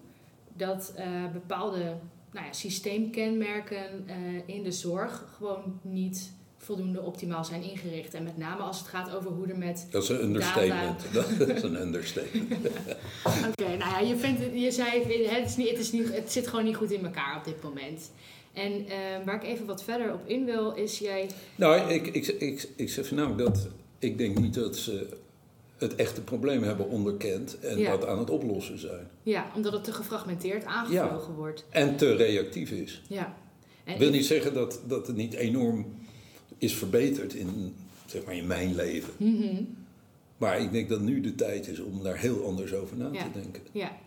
[0.53, 0.93] dat
[1.33, 1.97] bepaalde
[2.31, 4.09] nou ja, systeemkenmerken
[4.45, 6.31] in de zorg gewoon niet
[6.67, 8.13] voldoende optimaal zijn ingericht.
[8.13, 9.87] En met name als het gaat over hoe er met.
[9.89, 11.01] Dat is een understatement.
[11.39, 12.67] Dat is een understatement.
[13.49, 16.47] Oké, nou ja, je, vindt je zei het, is niet, het, is niet, het zit
[16.47, 18.11] gewoon niet goed in elkaar op dit moment.
[18.53, 18.91] En uh,
[19.25, 21.29] waar ik even wat verder op in wil, is jij.
[21.55, 23.67] Nou, ik, ik, ik, ik zeg namelijk dat
[23.99, 25.07] ik denk niet dat ze
[25.77, 27.89] het echte probleem hebben onderkend en Ja.
[27.91, 29.07] dat aan het oplossen zijn.
[29.23, 31.65] Ja, omdat het te gefragmenteerd aangevlogen wordt.
[31.69, 33.01] En te reactief is.
[33.07, 33.35] Ja.
[33.83, 35.85] En Ik wil niet zeggen dat, dat het niet enorm
[36.57, 39.13] is verbeterd in, zeg maar, in mijn leven.
[39.17, 39.63] Mhm.
[40.37, 43.23] Maar ik denk dat nu de tijd is om daar heel anders over na Ja.
[43.23, 43.61] te denken.
[43.71, 43.97] Ja,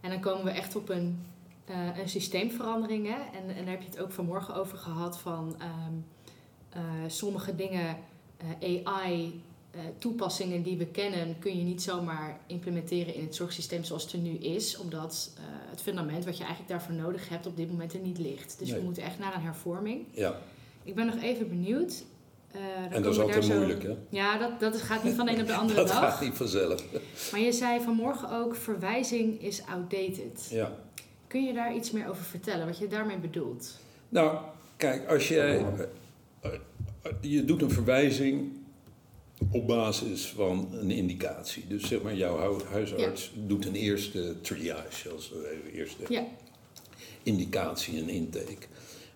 [0.00, 1.18] en dan komen we echt op een,
[1.64, 3.06] eh, een systeemverandering.
[3.06, 3.38] Hè?
[3.38, 5.92] En, en daar heb je het ook vanmorgen over gehad van ehm,
[6.70, 7.96] eh, sommige dingen,
[8.60, 9.40] eh, AI,
[9.98, 14.18] toepassingen die we kennen, kun je niet zomaar implementeren in het zorgsysteem zoals het er
[14.18, 14.76] nu is.
[14.78, 15.32] Omdat
[15.70, 18.58] het fundament wat je eigenlijk daarvoor nodig hebt op dit moment er niet ligt.
[18.58, 18.78] Dus Nee.
[18.78, 20.04] we moeten echt naar een hervorming.
[20.10, 20.40] Ja,
[20.84, 22.04] Ik ben nog even benieuwd.
[22.52, 22.60] eh,
[22.96, 23.94] en dat is altijd zo- moeilijk, hè?
[24.08, 25.98] Ja, dat, dat gaat niet van de een op de andere Dat dag.
[25.98, 26.84] gaat niet vanzelf.
[27.32, 30.46] Maar je zei vanmorgen ook, verwijzing is outdated.
[30.50, 30.78] Ja.
[31.26, 33.78] Kun je daar iets meer over vertellen, wat je daarmee bedoelt?
[34.08, 34.38] Nou,
[34.76, 35.64] kijk, als jij.
[36.40, 36.50] eh,
[37.20, 38.52] Je doet een verwijzing
[39.50, 41.64] op basis van een indicatie.
[41.68, 46.24] Dus zeg maar, jouw hu- huisarts doet een eerste triage, als een eerste Ja,
[47.22, 48.66] indicatie, een intake.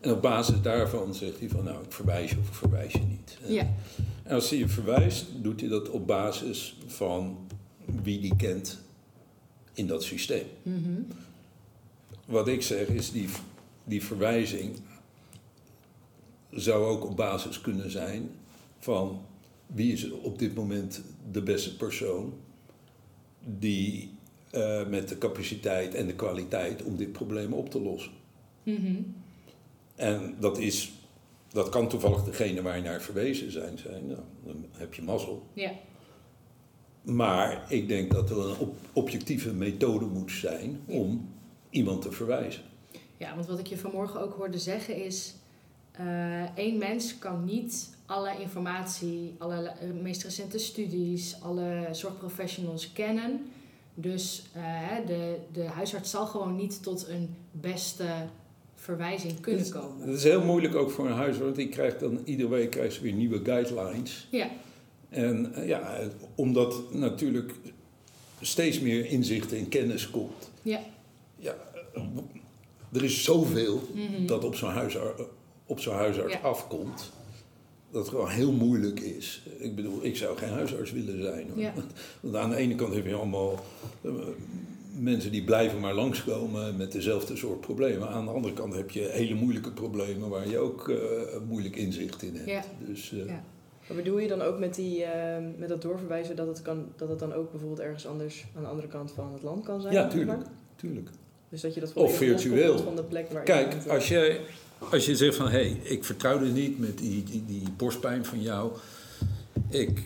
[0.07, 2.99] En op basis daarvan zegt hij van, nou, ik verwijs je of ik verwijs je
[2.99, 3.38] niet.
[3.47, 3.75] Ja,
[4.23, 7.38] En als hij je verwijst, doet hij dat op basis van
[8.03, 8.79] wie die kent
[9.73, 10.47] in dat systeem.
[10.62, 11.01] mhm,
[12.27, 13.29] Wat ik zeg is, die,
[13.85, 14.77] die verwijzing
[16.51, 18.31] zou ook op basis kunnen zijn
[18.79, 19.21] van
[19.66, 22.33] wie is op dit moment de beste persoon
[23.59, 24.11] die
[24.51, 28.12] eh, met de capaciteit en de kwaliteit om dit probleem op te lossen.
[28.62, 28.95] mhm.
[29.97, 30.93] En dat, is,
[31.53, 33.79] dat kan toevallig degene waar je naar verwezen zijn.
[33.79, 34.07] zijn.
[34.07, 35.47] Nou, dan heb je mazzel.
[35.53, 35.71] ja,
[37.03, 41.29] Maar ik denk dat er een op- objectieve methode moet zijn om
[41.71, 42.63] iemand te verwijzen.
[43.17, 45.35] ja, want wat ik je vanmorgen ook hoorde zeggen is...
[45.93, 53.47] eh één mens kan niet alle informatie, alle eh, meest recente studies, alle zorgprofessionals kennen.
[53.95, 58.07] Dus eh, de, de huisarts zal gewoon niet tot een beste
[58.87, 60.07] verwijzing kunnen Het- komen.
[60.09, 62.94] Het is heel moeilijk ook voor een huisarts, want die krijgt dan iedere week krijgt
[62.94, 64.29] ze weer nieuwe guidelines.
[64.31, 64.51] Ja,
[65.09, 65.99] En eh, ja,
[66.35, 67.53] omdat natuurlijk
[68.40, 70.51] steeds meer inzichten en kennis komt.
[70.62, 70.81] ja.
[71.38, 71.55] Ja,
[72.92, 74.27] er is zoveel mhm.
[74.27, 75.22] dat op zo'n huisarts,
[75.66, 76.40] op zo'n huisarts Ja.
[76.40, 77.11] afkomt.
[77.90, 79.42] Dat het gewoon heel moeilijk is.
[79.59, 81.46] Ik bedoel, ik zou geen huisarts willen zijn.
[81.57, 81.72] Ja.
[82.20, 83.64] Want aan de ene kant heb je allemaal
[84.03, 84.11] eh,
[84.99, 88.09] mensen die blijven maar langskomen met dezelfde soort problemen.
[88.09, 90.99] Aan de andere kant heb je hele moeilijke problemen waar je ook eh,
[91.49, 92.49] moeilijk inzicht in hebt.
[92.49, 92.63] Ja.
[92.87, 93.45] Dus, eh, Ja.
[93.89, 97.09] Maar bedoel je dan ook met, die, eh, met dat doorverwijzen dat het, kan, dat
[97.09, 99.95] het dan ook bijvoorbeeld ergens anders aan de andere kant van het land kan zijn?
[99.95, 100.43] ja, tuurlijk.
[100.77, 101.09] tuurlijk.
[101.49, 102.79] Dus dat je dat Of virtueel.
[102.79, 104.41] van de plek waar Kijk, als je,
[104.91, 108.25] als je zegt van hé, hey, ik vertrouw er niet met die, die, die borstpijn
[108.25, 108.73] van jou.
[109.69, 110.03] Ik,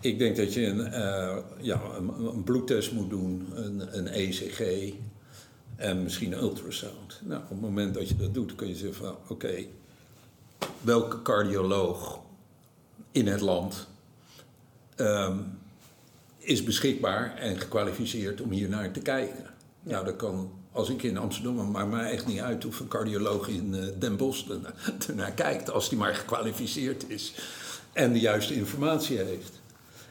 [0.00, 4.92] ik denk dat je een, eh, ja, een, een bloedtest moet doen, een, een ECG
[5.76, 7.20] en misschien een ultrasound.
[7.24, 9.64] Nou, op het moment dat je dat doet, kun je zeggen van oké,
[10.80, 12.20] welke cardioloog
[13.12, 13.86] in het land
[14.96, 15.38] ehm,
[16.38, 19.44] is beschikbaar en gekwalificeerd om hier naar te kijken.
[19.82, 23.48] Nou, dat kan, als ik in Amsterdam, maar mij echt niet uit of een cardioloog
[23.48, 24.74] in eh, Den Bosch erna-
[25.08, 27.34] ernaar kijkt, als die maar gekwalificeerd is
[27.92, 29.59] en de juiste informatie heeft.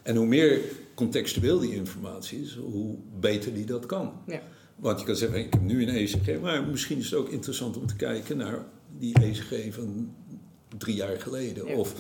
[0.09, 0.61] En hoe meer
[0.93, 4.13] contextueel die informatie is, hoe beter die dat kan.
[4.27, 4.41] Ja.
[4.75, 7.77] Want je kan zeggen, ik heb nu een ECG, maar misschien is het ook interessant
[7.77, 8.65] om te kijken naar
[8.97, 10.15] die ECG van
[10.77, 11.67] drie jaar geleden.
[11.67, 11.75] Ja.
[11.75, 11.93] Of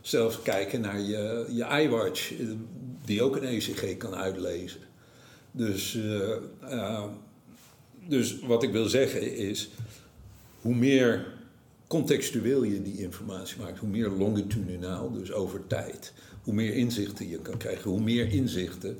[0.00, 2.46] zelfs kijken naar je, je iWatch, eh,
[3.04, 4.80] die ook een ECG kan uitlezen.
[5.52, 7.04] Dus, eh, eh,
[8.08, 9.70] dus wat ik wil zeggen is,
[10.60, 11.26] hoe meer
[11.86, 16.12] contextueel je die informatie maakt, hoe meer longitudinaal, dus over tijd,
[16.42, 18.98] hoe meer inzichten je kan krijgen, hoe meer inzichten,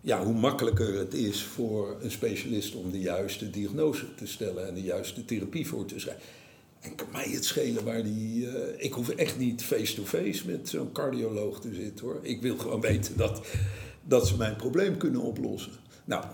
[0.00, 4.74] ja, hoe makkelijker het is voor een specialist om de juiste diagnose te stellen en
[4.74, 6.22] de juiste therapie voor te schrijven.
[6.80, 8.48] En kan mij het schelen waar die.
[8.48, 12.18] eh, ik hoef echt niet face-to-face met zo'n cardioloog te zitten hoor.
[12.22, 13.46] Ik wil gewoon weten dat,
[14.02, 15.72] dat ze mijn probleem kunnen oplossen.
[16.04, 16.24] Nou,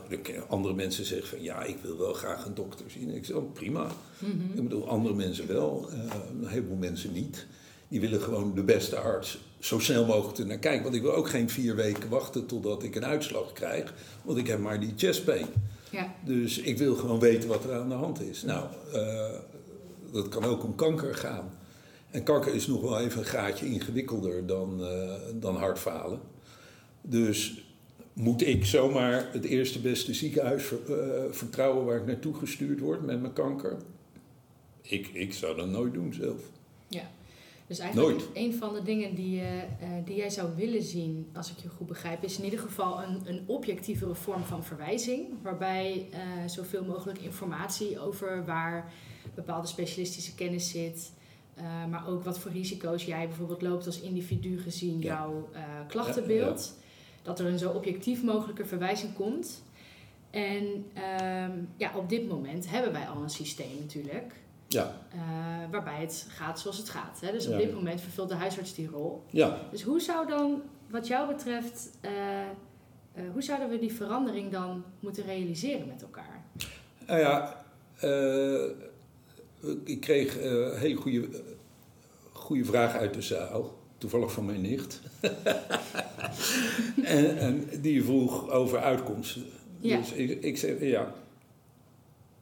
[0.48, 3.14] andere mensen zeggen van ja, ik wil wel graag een dokter zien.
[3.14, 3.86] Ik zeg, oh, prima.
[4.18, 4.30] Mhm.
[4.54, 5.98] Ik bedoel, andere mensen wel, eh,
[6.40, 7.46] een heleboel mensen niet.
[7.88, 10.82] Die willen gewoon de beste arts zo snel mogelijk er naar kijken.
[10.82, 13.94] Want ik wil ook geen vier weken wachten totdat ik een uitslag krijg.
[14.24, 15.46] Want ik heb maar die chest pain.
[15.90, 18.42] Ja, Dus ik wil gewoon weten wat er aan de hand is.
[18.42, 19.30] Nou, eh,
[20.12, 21.52] dat kan ook om kanker gaan.
[22.10, 26.20] En kanker is nog wel even een gaatje ingewikkelder dan, uh, dan hartfalen.
[27.00, 27.64] Dus
[28.12, 30.96] moet ik zomaar het eerste beste ziekenhuis uh,
[31.30, 33.76] vertrouwen waar ik naartoe gestuurd word met mijn kanker?
[34.82, 36.40] Ik, ik zou dat nooit doen zelf.
[37.72, 38.30] Dus eigenlijk nooit.
[38.34, 39.46] een van de dingen die, uh,
[40.04, 43.22] die jij zou willen zien, als ik je goed begrijp, is in ieder geval een,
[43.24, 45.26] een objectievere vorm van verwijzing.
[45.42, 48.92] Waarbij uh, zoveel mogelijk informatie over waar
[49.34, 51.12] bepaalde specialistische kennis zit.
[51.90, 55.48] maar ook wat voor risico's jij bijvoorbeeld loopt als individu gezien jouw
[55.88, 56.74] klachtenbeeld
[57.22, 59.62] dat er een zo objectief mogelijke verwijzing komt.
[60.30, 64.41] En um, ja, op dit moment hebben wij al een systeem natuurlijk.
[64.72, 64.96] Ja.
[65.14, 65.20] Uh,
[65.70, 67.20] waarbij het gaat zoals het gaat.
[67.20, 67.32] Hè?
[67.32, 69.22] Dus op dit moment vervult de huisarts die rol.
[69.30, 69.58] Ja.
[69.70, 74.84] Dus hoe zou dan, wat jou betreft, uh, uh, hoe zouden we die verandering dan
[75.00, 76.44] moeten realiseren met elkaar?
[77.06, 77.64] Nou ja,
[79.84, 81.28] ik kreeg een hele goede,
[82.32, 85.00] goede vraag uit de zaal toevallig van mijn nicht.
[87.02, 89.44] en, en, die vroeg over uitkomsten.
[89.80, 89.96] Ja.
[89.96, 91.14] Dus ik, ik zeg, ja,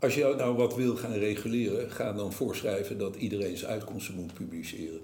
[0.00, 4.34] als je nou wat wil gaan reguleren, ga dan voorschrijven dat iedereen zijn uitkomsten moet
[4.34, 5.00] publiceren.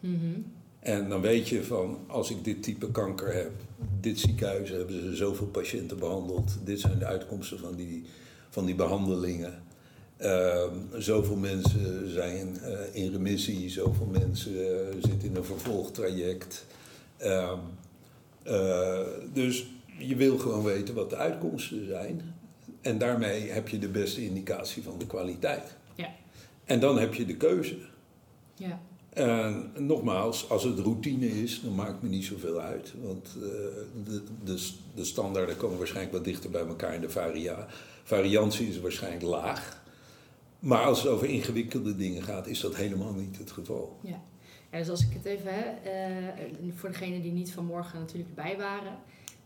[0.00, 0.44] Mm
[0.78, 3.52] En dan weet je van, als ik dit type kanker heb,
[4.00, 8.04] dit ziekenhuis hebben ze zoveel patiënten behandeld, dit zijn de uitkomsten van die,
[8.50, 9.62] van die behandelingen.
[10.20, 10.64] Uh,
[10.96, 14.68] zoveel mensen zijn uh, in remissie, zoveel mensen uh,
[15.00, 16.66] zitten in een vervolgtraject.
[17.16, 17.58] Ehm,
[18.42, 19.00] eh,
[19.32, 19.66] dus
[19.98, 22.34] je wil gewoon weten wat de uitkomsten zijn.
[22.88, 25.76] En daarmee heb je de beste indicatie van de kwaliteit.
[25.94, 26.08] Ja.
[26.64, 27.78] En dan heb je de keuze.
[28.54, 28.80] Ja.
[29.08, 32.94] En nogmaals, als het routine is, dan maakt me niet zoveel uit.
[33.02, 33.32] Want
[34.04, 37.66] de, de, de standaarden komen waarschijnlijk wat dichter bij elkaar en de varia
[38.02, 39.82] variantie is waarschijnlijk laag.
[40.58, 43.98] Maar als het over ingewikkelde dingen gaat, is dat helemaal niet het geval.
[44.02, 44.20] Ja,
[44.70, 45.64] ja dus als ik het even, hè,
[46.62, 48.98] uh, voor degenen die niet vanmorgen natuurlijk bij waren,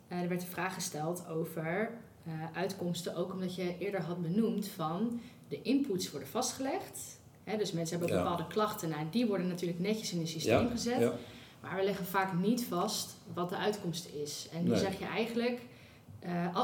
[0.08, 1.90] uh, er werd de vraag gesteld over
[2.26, 7.20] uh, uitkomsten, ook omdat je eerder had benoemd van de inputs worden vastgelegd.
[7.44, 8.22] Hè, dus mensen hebben ja.
[8.22, 11.00] bepaalde klachten, nou, die worden natuurlijk netjes in een systeem ja, gezet.
[11.00, 11.12] Ja.
[11.60, 14.48] Maar we leggen vaak niet vast wat de uitkomst is.
[14.52, 14.78] En nu nee.
[14.78, 15.60] zeg je eigenlijk,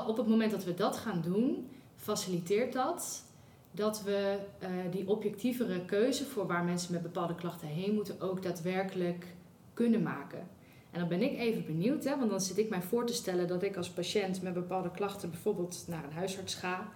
[0.06, 3.22] op het moment dat we dat gaan doen, faciliteert dat
[3.70, 8.42] dat we uh, die objectievere keuze voor waar mensen met bepaalde klachten heen moeten ook
[8.42, 9.26] daadwerkelijk
[9.74, 10.48] kunnen maken.
[10.90, 13.48] En dan ben ik even benieuwd, hè, want dan zit ik mij voor te stellen
[13.48, 16.88] dat ik als patiënt met bepaalde klachten bijvoorbeeld naar een huisarts ga.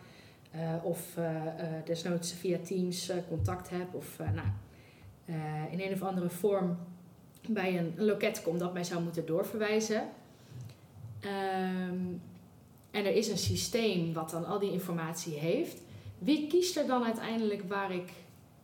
[0.54, 1.42] Uh, of uh,
[1.84, 4.46] desnoods via Teams contact heb of nou,
[5.70, 6.76] in een of andere vorm
[7.48, 10.02] bij een, loket kom dat mij zou moeten doorverwijzen.
[11.24, 12.20] Um,
[12.90, 15.82] en er is een systeem wat dan al die informatie heeft.
[16.18, 18.10] Wie kiest er dan uiteindelijk waar ik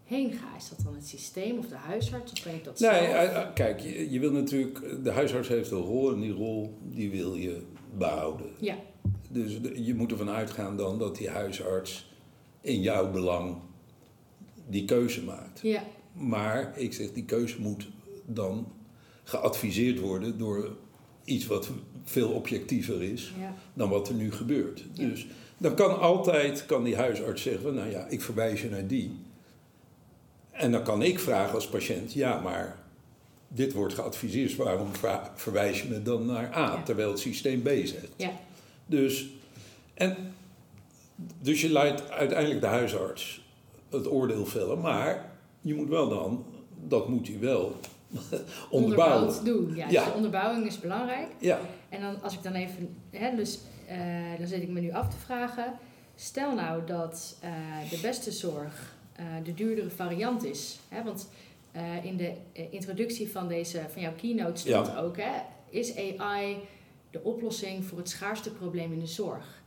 [0.09, 0.57] heen ga?
[0.57, 2.33] Is dat dan het systeem of de huisarts?
[2.33, 3.35] Of ben ik dat nee, zelf?
[3.35, 5.05] Nee, kijk, je, je wil natuurlijk...
[5.05, 7.63] De huisarts heeft een rol en die rol die wil je
[7.99, 8.51] behouden.
[8.59, 8.77] Ja.
[9.29, 12.13] Dus je moet ervan uitgaan dan dat die huisarts
[12.61, 13.57] in jouw belang
[14.69, 15.61] die keuze maakt.
[15.63, 15.83] Ja.
[16.13, 17.89] Maar ik zeg, die keuze moet
[18.27, 18.73] dan
[19.25, 20.77] geadviseerd worden door
[21.25, 21.71] iets wat
[22.05, 23.55] veel objectiever is ja.
[23.75, 24.85] dan wat er nu gebeurt.
[24.93, 25.09] Ja.
[25.09, 25.27] Dus
[25.59, 29.17] dan kan altijd kan die huisarts zeggen: Nou ja, ik verwijs je naar die.
[30.59, 32.77] En dan kan ik vragen als patiënt: Ja, maar
[33.49, 34.89] dit wordt geadviseerd, waarom
[35.35, 38.09] verwijs je me dan naar A, terwijl het systeem B zegt?
[38.17, 38.31] Ja.
[38.87, 39.29] Dus,
[39.95, 40.17] en,
[41.41, 43.47] dus je laat uiteindelijk de huisarts
[43.91, 46.45] het oordeel vellen, maar je moet wel dan,
[46.87, 47.77] dat moet hij wel
[48.71, 49.45] onderbouwen.
[49.45, 49.89] doen, ja.
[49.89, 50.03] ja.
[50.03, 51.29] Dus de onderbouwing is belangrijk.
[51.39, 51.59] Ja.
[51.89, 53.59] En dan, als ik dan even, hè, dus
[53.91, 55.73] uh, dan zit ik me nu af te vragen.
[56.15, 58.97] Stel nou dat uh, de beste zorg
[59.45, 60.79] de duurdere variant is.
[60.89, 61.03] Hè?
[61.03, 61.29] Want
[62.03, 62.33] in de
[62.71, 64.99] introductie van, deze, van jouw keynote stond ja.
[64.99, 66.57] ook: hè, is AI
[67.11, 69.63] de oplossing voor het schaarste probleem in de zorg?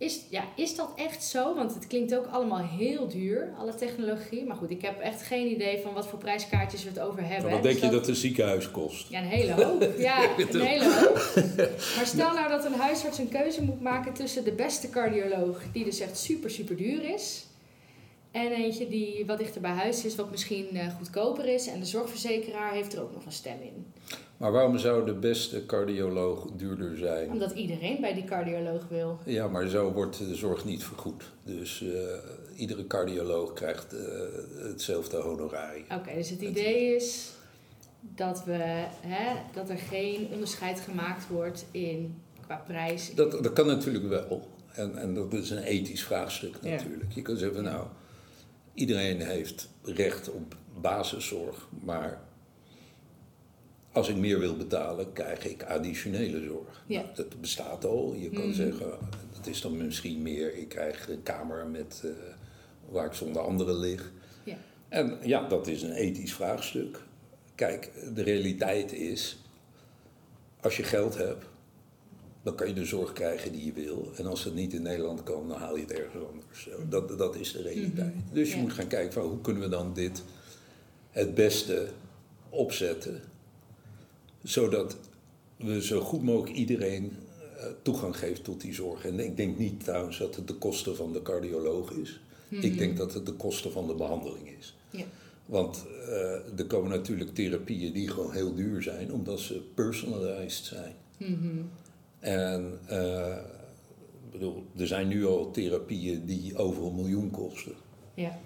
[0.00, 1.54] Is, ja, is dat echt zo?
[1.54, 4.44] Want het klinkt ook allemaal heel duur, alle technologie.
[4.44, 7.42] Maar goed, ik heb echt geen idee van wat voor prijskaartjes we het over hebben.
[7.42, 9.08] Maar wat denk je dat een ziekenhuis kost?
[9.08, 9.92] Ja, een hele hoop.
[9.98, 11.34] Ja, een hele hoop.
[11.96, 15.84] Maar stel nou dat een huisarts een keuze moet maken tussen de beste cardioloog, die
[15.84, 17.44] dus echt super, super duur is.
[18.30, 21.66] En eentje die wat dichter bij huis is, wat misschien uh, goedkoper is.
[21.66, 23.86] En de zorgverzekeraar heeft er ook nog een stem in.
[24.36, 27.30] Maar waarom zou de beste cardioloog duurder zijn?
[27.30, 29.18] Omdat iedereen bij die cardioloog wil.
[29.24, 31.24] Ja, maar zo wordt de zorg niet vergoed.
[31.44, 31.90] Dus uh,
[32.56, 34.00] iedere cardioloog krijgt uh,
[34.62, 35.84] hetzelfde honorarium.
[35.94, 37.30] Oké, dus het idee is
[38.00, 42.14] dat, we, hè, dat er geen onderscheid gemaakt wordt in
[42.46, 43.14] qua prijs.
[43.14, 44.48] Dat, dat kan natuurlijk wel.
[44.72, 47.12] En, en dat is een ethisch vraagstuk natuurlijk.
[47.12, 47.86] Je kan zeggen, nou,
[48.74, 52.20] iedereen heeft recht op basiszorg, maar
[53.92, 56.84] als ik meer wil betalen, krijg ik additionele zorg.
[56.86, 57.00] Ja.
[57.02, 58.14] Nou, dat bestaat al.
[58.14, 58.54] Je kan Mhm.
[58.54, 58.90] zeggen,
[59.36, 62.10] dat is dan misschien meer, ik krijg een kamer met, eh,
[62.88, 64.12] waar ik zonder anderen lig.
[64.44, 64.56] Ja.
[64.88, 67.00] En ja, dat is een ethisch vraagstuk.
[67.54, 69.38] Kijk, de realiteit is,
[70.60, 71.44] als je geld hebt,
[72.42, 74.10] dan kan je de zorg krijgen die je wil.
[74.16, 76.68] En als het niet in Nederland kan, dan haal je het ergens anders.
[76.88, 78.14] Dat, dat is de realiteit.
[78.14, 78.34] Mhm.
[78.34, 78.62] Dus je Ja.
[78.62, 80.22] moet gaan kijken van hoe kunnen we dan dit
[81.10, 81.88] het beste
[82.48, 83.20] opzetten.
[84.42, 84.96] Zodat
[85.56, 87.12] we zo goed mogelijk iedereen
[87.58, 89.04] eh, toegang geven tot die zorg.
[89.04, 92.20] En ik denk niet trouwens dat het de kosten van de cardioloog is.
[92.48, 94.76] Ik denk dat het de kosten van de behandeling is.
[94.90, 95.04] Ja.
[95.46, 100.94] Want eh, er komen natuurlijk therapieën die gewoon heel duur zijn, omdat ze personalized zijn.
[101.16, 101.58] Mhm.
[102.20, 103.36] En eh,
[104.32, 107.72] bedoel, er zijn nu al therapieën die over een miljoen kosten.
[108.14, 108.38] Ja.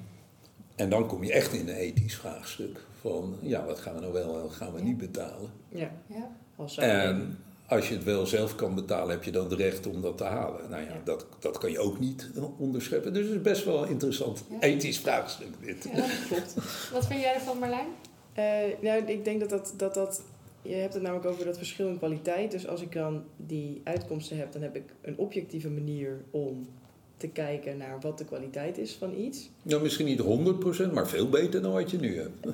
[0.74, 4.12] En dan kom je echt in een ethisch vraagstuk van, ja, wat gaan we nou
[4.12, 4.84] wel en wat gaan we Ja.
[4.84, 5.50] niet betalen?
[5.68, 6.30] Ja, Ja.
[6.56, 10.00] als En als je het wel zelf kan betalen, heb je dan het recht om
[10.00, 10.70] dat te halen.
[10.70, 11.00] Nou ja, Ja.
[11.04, 13.12] dat, dat kan je ook niet onderscheppen.
[13.12, 14.60] Dus het is best wel een interessant Ja.
[14.60, 15.88] ethisch vraagstuk dit.
[15.94, 16.06] Ja.
[16.28, 16.54] klopt.
[16.92, 17.86] Wat vind jij ervan, Marlijn?
[18.32, 18.44] Eh,
[18.82, 20.22] nou, ik denk dat dat, dat dat...
[20.64, 22.50] Je hebt het namelijk over dat verschil in kwaliteit.
[22.50, 26.66] Dus als ik dan die uitkomsten heb, dan heb ik een objectieve manier om
[27.16, 29.50] te kijken naar wat de kwaliteit is van iets.
[29.62, 32.46] Nou, misschien niet 100%, maar veel beter dan wat je nu hebt.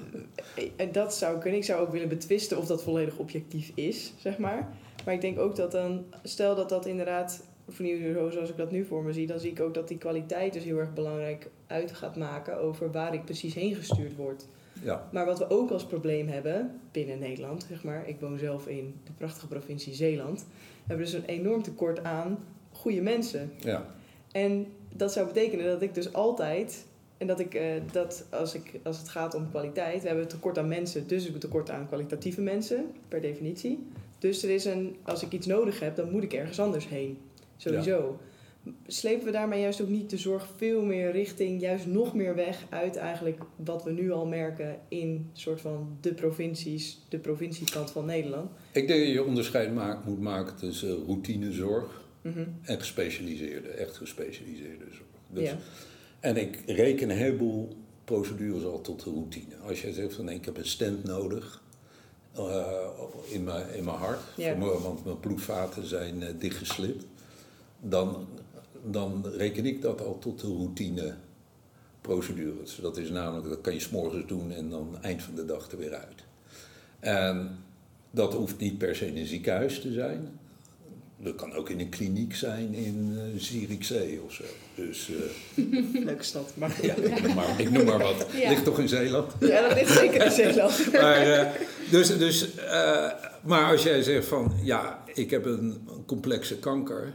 [0.54, 1.58] Eh, En dat zou kunnen.
[1.58, 4.68] Ik zou ook willen betwisten of dat volledig objectief is, zeg maar.
[5.04, 8.50] Maar ik denk ook dat dan, stel dat dat inderdaad, of in ieder geval zoals
[8.50, 10.78] ik dat nu voor me zie, dan zie ik ook dat die kwaliteit dus heel
[10.78, 14.46] erg belangrijk uit gaat maken over waar ik precies heen gestuurd word.
[14.82, 18.66] Ja, Maar wat we ook als probleem hebben binnen Nederland, zeg maar, ik woon zelf
[18.66, 20.46] in de prachtige provincie Zeeland, we
[20.86, 22.38] hebben dus een enorm tekort aan
[22.72, 23.52] goede mensen.
[23.56, 23.86] ja.
[24.32, 28.80] En dat zou betekenen dat ik dus altijd, en dat ik, eh, dat als, ik
[28.82, 32.40] als het gaat om kwaliteit, we hebben tekort aan mensen, dus een tekort aan kwalitatieve
[32.40, 33.86] mensen, per definitie.
[34.18, 37.18] Dus er is een, als ik iets nodig heb, dan moet ik ergens anders heen.
[37.60, 38.18] Sowieso.
[38.86, 42.64] Slepen we daarmee juist ook niet de zorg veel meer richting, juist nog meer weg
[42.68, 48.04] uit eigenlijk wat we nu al merken in soort van de provincies, de provinciekant van
[48.04, 48.50] Nederland.
[48.72, 52.44] Ik denk dat je onderscheid maakt, moet maken tussen routinezorg Mhm.
[52.62, 55.08] en gespecialiseerde, echt gespecialiseerde zorg.
[55.28, 55.56] Dus, Ja.
[56.20, 57.68] En ik reken een heleboel
[58.04, 59.56] procedures al tot de routine.
[59.68, 61.62] Als jij zegt van ik heb een stent nodig
[62.34, 62.66] eh,
[63.28, 64.48] in, mijn, in mijn hart, Ja.
[64.50, 67.06] voor me- want mijn bloedvaten zijn eh, dichtgeslipt,
[67.80, 68.26] dan,
[68.84, 71.14] dan reken ik dat al tot de routine
[72.00, 72.78] procedures.
[72.82, 75.78] Dat is namelijk, dat kan je s'morgens doen en dan eind van de dag er
[75.78, 76.24] weer uit.
[77.00, 77.58] En
[78.10, 80.38] dat hoeft niet per se in een ziekenhuis te zijn.
[81.16, 84.44] Dat kan ook in een kliniek zijn in uh, Zierikzee of zo.
[84.74, 85.64] Dus, eh,
[86.04, 86.52] Leuke stad.
[86.54, 88.26] Maar ja, ik noem maar, ik noem maar wat.
[88.32, 88.48] Ja.
[88.48, 89.32] Ligt toch in Zeeland?
[89.40, 90.92] ja, dat ligt zeker in Zeeland.
[90.92, 91.46] Maar, eh,
[91.90, 93.10] dus, dus, eh,
[93.42, 97.12] maar als jij zegt van, ja, ik heb een, een complexe kanker...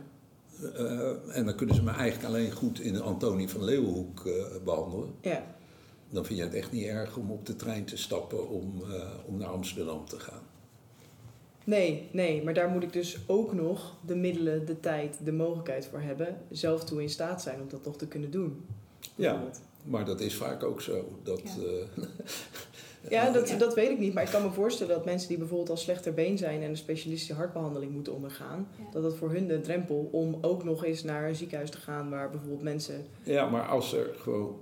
[0.62, 4.34] eh, en dan kunnen ze me eigenlijk alleen goed in de Antonie van Leeuwenhoek eh,
[4.64, 5.10] behandelen...
[5.22, 5.44] Ja.
[6.10, 9.10] dan vind je het echt niet erg om op de trein te stappen om, eh,
[9.26, 10.42] om naar Amsterdam te gaan.
[11.64, 15.86] Nee, nee, maar daar moet ik dus ook nog de middelen, de tijd, de mogelijkheid
[15.86, 16.38] voor hebben.
[16.52, 18.66] Zelf toe in staat zijn om dat nog te kunnen doen.
[19.16, 19.44] Ja,
[19.84, 21.20] maar dat is vaak ook zo.
[21.24, 22.04] Dat, Ja.
[23.10, 23.58] Ja, dat, Ja.
[23.58, 24.14] dat weet ik niet.
[24.14, 26.78] Maar ik kan me voorstellen dat mensen die bijvoorbeeld al slechter been zijn en een
[26.78, 28.84] specialistische hartbehandeling moeten ondergaan, Ja.
[28.92, 32.10] dat dat voor hun de drempel om ook nog eens naar een ziekenhuis te gaan
[32.10, 33.06] waar bijvoorbeeld mensen.
[33.24, 34.56] Ja, maar als er gewoon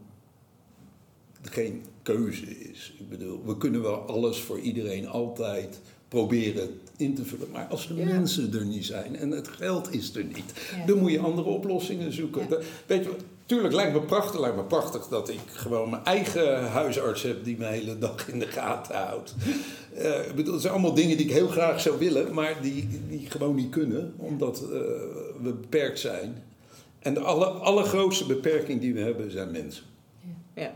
[1.42, 2.94] geen keuze is.
[3.00, 7.48] Ik bedoel, we kunnen wel alles voor iedereen altijd proberen in te vullen.
[7.52, 8.06] Maar als de Ja.
[8.06, 10.86] mensen er niet zijn en het geld is er niet, Ja.
[10.86, 12.46] dan moet je andere oplossingen zoeken.
[12.50, 12.58] Ja.
[12.86, 13.12] Weet je,
[13.46, 17.58] tuurlijk lijkt me prachtig, lijkt me prachtig dat ik gewoon mijn eigen huisarts heb die
[17.58, 19.36] me hele dag in de gaten houdt.
[19.94, 23.56] Eh, het zijn allemaal dingen die ik heel graag zou willen, maar die, die gewoon
[23.56, 24.70] niet kunnen, omdat eh,
[25.42, 26.44] we beperkt zijn.
[27.00, 29.84] En de alle, allergrootste beperking die we hebben zijn mensen.
[30.54, 30.72] Ja,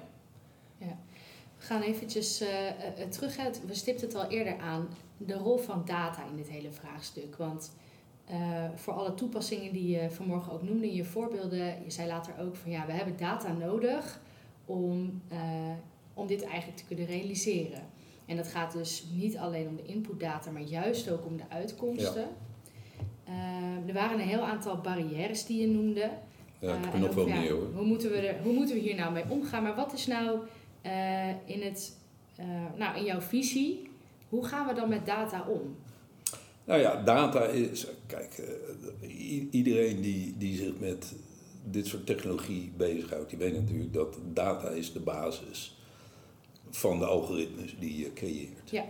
[1.60, 3.36] We gaan eventjes eh, terug.
[3.68, 4.88] We stipten het al eerder aan.
[5.18, 7.36] De rol van data in dit hele vraagstuk.
[7.38, 7.72] Want
[8.28, 11.66] eh, voor alle toepassingen die je vanmorgen ook noemde in je voorbeelden.
[11.84, 14.22] Je zei later ook van ja, we hebben data nodig
[14.66, 15.40] om, eh,
[16.14, 17.82] om dit eigenlijk te kunnen realiseren.
[18.26, 22.28] En dat gaat dus niet alleen om de inputdata, maar juist ook om de uitkomsten.
[23.24, 26.10] Eh, er waren een heel aantal barrières die je noemde.
[26.60, 27.68] Ja, ik heb nog wel ja, meer hoor.
[27.74, 29.64] Hoe moeten, we er, hoe moeten we hier nou mee omgaan?
[29.64, 30.40] Maar wat is nou
[31.46, 31.98] in, het,
[32.76, 33.90] nou in jouw visie,
[34.30, 35.76] hoe gaan we dan met data om?
[36.68, 37.88] Nou ja, data is.
[38.06, 41.14] Kijk, eh, iedereen die, die zich met
[41.64, 45.78] dit soort technologie bezighoudt, die weet natuurlijk dat data is de basis
[46.70, 48.70] van de algoritmes die je creëert.
[48.70, 48.86] Ja.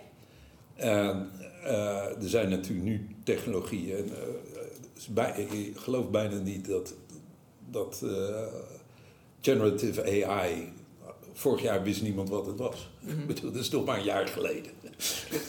[0.75, 1.29] En
[1.63, 3.97] eh, er zijn natuurlijk nu technologieën.
[3.97, 4.11] En,
[5.15, 6.93] uh, ik geloof bijna niet dat,
[7.69, 8.45] dat uh,
[9.41, 10.73] generative AI.
[11.37, 12.89] Vorig jaar wist niemand wat het was.
[12.99, 13.25] Mhm.
[13.27, 14.71] Bedoel, dat is nog maar een jaar geleden.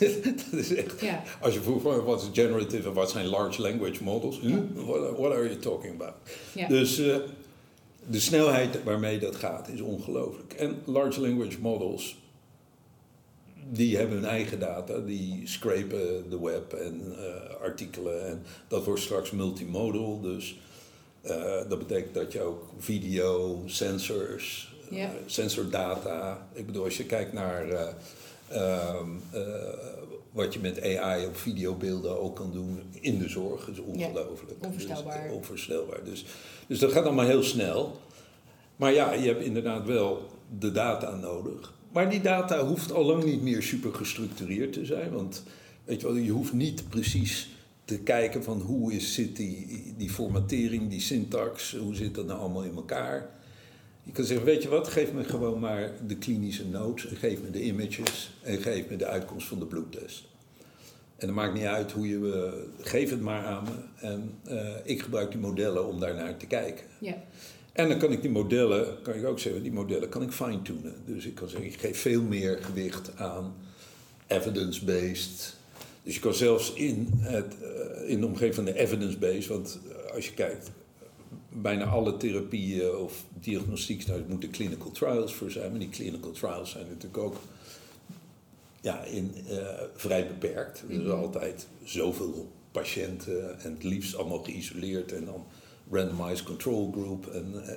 [0.51, 1.01] dat is echt.
[1.01, 1.23] Ja.
[1.41, 4.41] Als je vroeg wat is generative en wat zijn large language models,
[4.75, 6.15] what, what are you talking about?
[6.53, 6.69] Ja.
[6.69, 7.17] Dus eh,
[8.07, 10.53] de snelheid waarmee dat gaat is ongelooflijk.
[10.53, 12.17] En large language models,
[13.71, 19.01] die hebben hun eigen data, die scrapen de web en eh, artikelen en dat wordt
[19.01, 20.21] straks multimodal.
[20.21, 20.59] Dus
[21.21, 25.05] eh, dat betekent dat je ook video, sensors, Ja.
[25.05, 26.47] eh, sensordata.
[26.53, 27.89] Ik bedoel, als je kijkt naar eh,
[28.49, 29.43] ehm, eh,
[30.33, 34.65] wat je met AI op videobeelden ook kan doen in de zorg, is ongelooflijk.
[34.65, 35.23] onvoorstelbaar.
[35.23, 36.05] Dus, onvoorstelbaar.
[36.05, 36.25] Dus,
[36.67, 38.01] dus dat gaat allemaal heel snel.
[38.77, 40.29] Maar ja, je hebt inderdaad wel
[40.59, 41.73] de data nodig.
[41.93, 45.13] Maar die data hoeft al lang niet meer super gestructureerd te zijn.
[45.13, 45.43] Want
[45.85, 47.49] weet je, wel, je hoeft niet precies
[47.85, 52.41] te kijken van hoe is, zit die, die formatering, die syntax, hoe zit dat nou
[52.41, 53.31] allemaal in elkaar.
[54.09, 57.51] Je kan zeggen, weet je wat, geef me gewoon maar de klinische notes, geef me
[57.51, 60.25] de images en geef me de uitkomst van de bloedtest.
[61.17, 64.75] En dat maakt niet uit hoe je, eh, geef het maar aan me en eh,
[64.85, 66.85] ik gebruik die modellen om daarnaar te kijken.
[67.01, 67.15] Ja.
[67.73, 70.95] En dan kan ik die modellen, kan ik ook zeggen, die modellen kan ik fine-tunen.
[71.07, 73.55] Dus ik kan zeggen, ik geef veel meer gewicht aan
[74.27, 75.57] evidence-based.
[76.03, 79.79] Dus je kan zelfs in, het, eh, in de omgeving van de evidence-based, want
[80.15, 80.71] als je kijkt,
[81.49, 86.31] bijna alle therapieën of diagnostiek, nou, er moeten clinical trials voor zijn, maar die clinical
[86.31, 87.37] trials zijn natuurlijk ook
[88.81, 90.83] ja, in, eh, vrij beperkt.
[90.89, 91.11] Er is Mhm.
[91.11, 95.45] altijd zoveel patiënten en het liefst allemaal geïsoleerd en dan
[95.91, 97.27] randomized control group.
[97.27, 97.75] En, eh,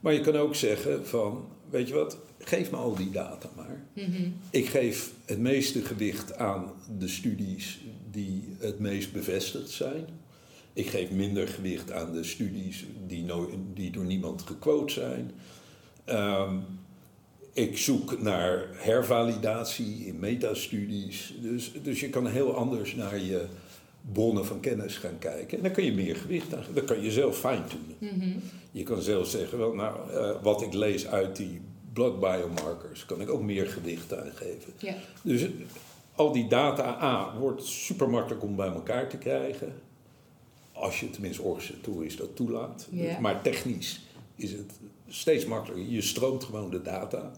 [0.00, 3.84] maar je kan ook zeggen van, weet je wat, geef me al die data maar.
[3.94, 4.28] Mhm.
[4.50, 7.80] Ik geef het meeste gewicht aan de studies
[8.10, 10.06] die het meest bevestigd zijn.
[10.74, 15.30] Ik geef minder gewicht aan de studies die, no- die door niemand gequote zijn.
[16.04, 16.56] Ehm,
[17.52, 21.34] ik zoek naar hervalidatie in metastudies.
[21.42, 23.46] Dus, dus je kan heel anders naar je
[24.12, 25.56] bronnen van kennis gaan kijken.
[25.56, 26.64] En dan kun je meer gewicht aan.
[26.74, 28.18] Dan kan je zelf fine-tunen.
[28.18, 28.38] Mhm.
[28.70, 31.60] Je kan zelf zeggen, wel, nou, eh, wat ik lees uit die
[31.92, 34.72] blood biomarkers, kan ik ook meer gewicht aan geven.
[35.22, 35.46] Dus
[36.14, 39.72] al die data A wordt super makkelijk om bij elkaar te krijgen.
[40.74, 42.86] Als je tenminste organisatorisch dat toelaat.
[42.90, 44.00] Dus- maar technisch
[44.36, 44.72] is het
[45.08, 45.86] steeds makkelijker.
[45.92, 47.32] Je stroomt gewoon de data.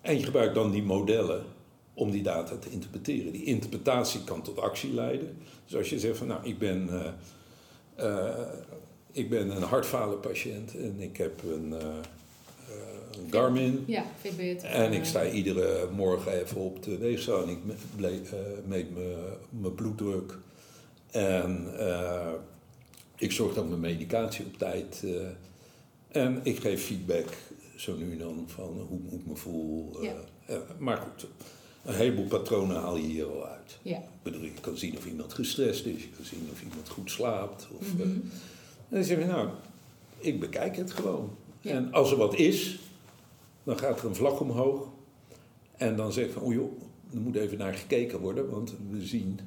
[0.00, 1.44] En je gebruikt dan die modellen
[1.94, 3.32] om die data te interpreteren.
[3.32, 5.36] Die interpretatie kan tot actie leiden.
[5.66, 7.12] Dus als je zegt van nou, ik ben, eh,
[8.28, 8.38] eh,
[9.12, 13.84] ik ben een hartfalenpatiënt en ik heb een, een Garmin.
[13.86, 14.62] Ja, Fitbit.
[14.62, 17.58] En ik sta iedere morgen even op de weegschaal en ik
[18.66, 20.38] meet me- mijn bloeddruk.
[21.10, 22.32] En eh,
[23.16, 25.04] ik zorg dat mijn medicatie op tijd.
[25.04, 27.26] eh, en ik geef feedback
[27.76, 29.98] zo nu en dan van hoe ik me voel.
[30.00, 30.04] eh,
[30.48, 30.58] Ja.
[30.78, 31.26] maar goed,
[31.84, 33.78] een heleboel patronen haal je hier al uit.
[33.82, 33.96] Ja.
[33.96, 37.10] Ik bedoel, je kan zien of iemand gestrest is, je kan zien of iemand goed
[37.10, 37.68] slaapt.
[37.78, 38.30] Of, en
[38.88, 39.48] dan zeg je, nou,
[40.18, 41.36] ik bekijk het gewoon.
[41.60, 41.70] Ja.
[41.70, 42.78] En als er wat is,
[43.64, 44.88] dan gaat er een vlag omhoog.
[45.76, 46.82] En dan zeg je van, oh joh,
[47.14, 49.40] er moet even naar gekeken worden, want we zien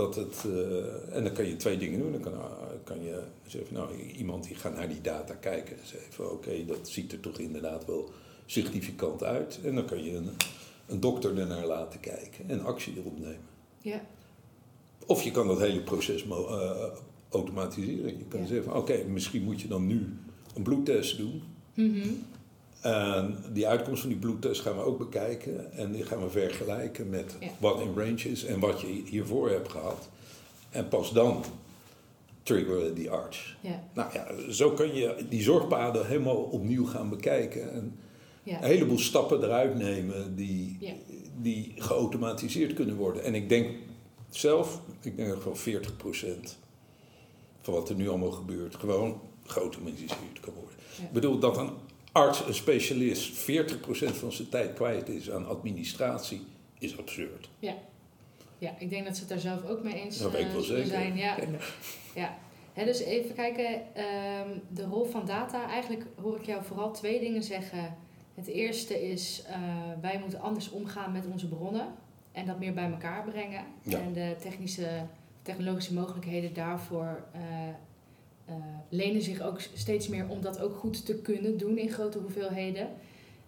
[0.00, 0.44] dat het...
[0.46, 2.12] eh, en dan kan je twee dingen doen.
[2.12, 2.40] Dan kan, eh,
[2.84, 6.64] kan je zeggen, nou, iemand die gaat naar die data kijken en zegt van, oké,
[6.66, 8.10] dat ziet er toch inderdaad wel
[8.46, 9.58] significant uit.
[9.64, 10.30] En dan kan je een,
[10.86, 13.48] een dokter ernaar laten kijken en actie erop nemen.
[13.78, 14.00] Ja.
[15.06, 16.84] Of je kan dat hele proces eh,
[17.28, 18.18] automatiseren.
[18.18, 18.46] Je kan Ja.
[18.46, 20.16] zeggen oké, misschien moet je dan nu
[20.54, 21.42] een bloedtest doen.
[21.74, 22.08] Mhm.
[22.80, 25.72] En die uitkomst van die bloedtest gaan we ook bekijken.
[25.72, 27.48] En die gaan we vergelijken met Ja.
[27.58, 30.08] wat in range is en wat je hiervoor hebt gehad.
[30.70, 31.44] En pas dan
[32.42, 33.56] triggeren die arts.
[33.60, 33.82] Ja.
[33.94, 37.72] Nou ja, zo kun je die zorgpaden helemaal opnieuw gaan bekijken.
[37.72, 37.98] En
[38.42, 38.56] Ja.
[38.62, 40.78] een heleboel stappen eruit nemen die,
[41.42, 43.24] die geautomatiseerd kunnen worden.
[43.24, 43.68] En ik denk
[44.30, 46.58] zelf, ik denk dat gewoon 40%
[47.60, 50.74] van wat er nu allemaal gebeurt, gewoon geautomatiseerd kan worden.
[51.02, 51.70] Ik bedoel dat een
[52.12, 56.46] arts, een specialist, 40% van zijn tijd kwijt is aan administratie,
[56.78, 57.48] is absurd.
[57.58, 57.74] Ja.
[58.58, 60.52] ja, ik denk dat ze het daar zelf ook mee eens Dat weet ik eh,
[60.52, 60.86] wel zeker.
[60.86, 61.16] zijn.
[61.16, 61.36] Ja.
[62.14, 62.38] ja.
[62.84, 65.68] Dus even kijken, ehm, de rol van data.
[65.68, 67.96] Eigenlijk hoor ik jou vooral twee dingen zeggen.
[68.34, 69.58] Het eerste is, eh,
[70.00, 71.94] wij moeten anders omgaan met onze bronnen
[72.32, 73.64] en dat meer bij elkaar brengen.
[73.82, 73.98] Ja.
[73.98, 75.06] En de technische,
[75.42, 77.40] technologische mogelijkheden daarvoor eh,
[78.50, 78.56] eh,
[78.88, 82.88] lenen zich ook steeds meer om dat ook goed te kunnen doen in grote hoeveelheden.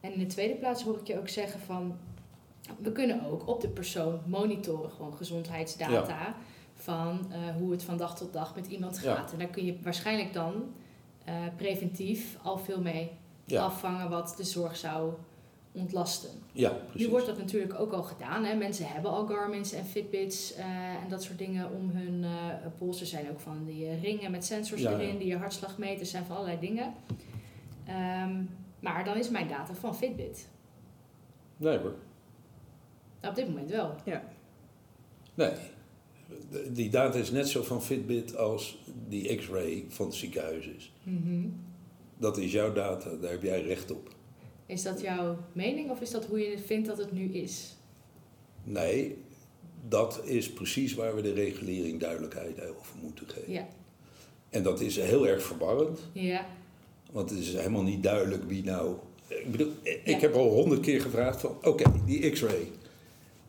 [0.00, 1.96] En in de tweede plaats hoor ik je ook zeggen van
[2.78, 6.34] we kunnen ook op de persoon monitoren, gewoon gezondheidsdata.
[6.74, 9.14] Van eh, hoe het van dag tot dag met iemand Ja.
[9.14, 9.32] gaat.
[9.32, 10.54] En daar kun je waarschijnlijk dan
[11.24, 13.10] eh, preventief al veel mee
[13.44, 13.62] Ja.
[13.64, 15.12] afvangen wat de zorg zou
[15.72, 16.30] ontlasten.
[16.52, 17.08] Ja, Nu precies.
[17.08, 18.44] wordt dat natuurlijk ook al gedaan.
[18.44, 18.54] Hè?
[18.54, 20.64] Mensen hebben al Garmin's en Fitbits eh,
[21.02, 22.30] en dat soort dingen om hun eh
[22.78, 23.00] pols.
[23.00, 24.98] Er zijn ook van die eh, ringen met sensors Ja, ja.
[24.98, 26.00] erin, die je hartslag meten.
[26.00, 26.94] Er zijn van allerlei dingen.
[27.86, 28.42] Ehm,
[28.80, 30.48] maar dan is mijn data van Fitbit.
[31.56, 31.94] Nee hoor.
[33.20, 33.94] Nou, op dit moment wel.
[35.34, 35.50] Nee.
[36.50, 40.92] De- Die data is net zo van Fitbit als die x-ray van het ziekenhuis is.
[41.02, 41.48] Mhm.
[42.18, 44.14] Dat is jouw data, daar heb jij recht op.
[44.66, 47.76] Is dat jouw mening of is dat hoe je vindt dat het nu is?
[48.64, 49.16] Nee,
[49.88, 53.52] dat is precies waar we de regulering duidelijkheid over moeten geven.
[53.52, 53.66] Ja.
[54.50, 56.46] En dat is heel erg verwarrend, Ja.
[57.12, 58.96] want het is helemaal niet duidelijk wie nou...
[59.28, 60.18] Ik bedoel, ik Ja.
[60.18, 61.56] heb al honderd keer gevraagd van...
[61.62, 62.70] Oké, die x-ray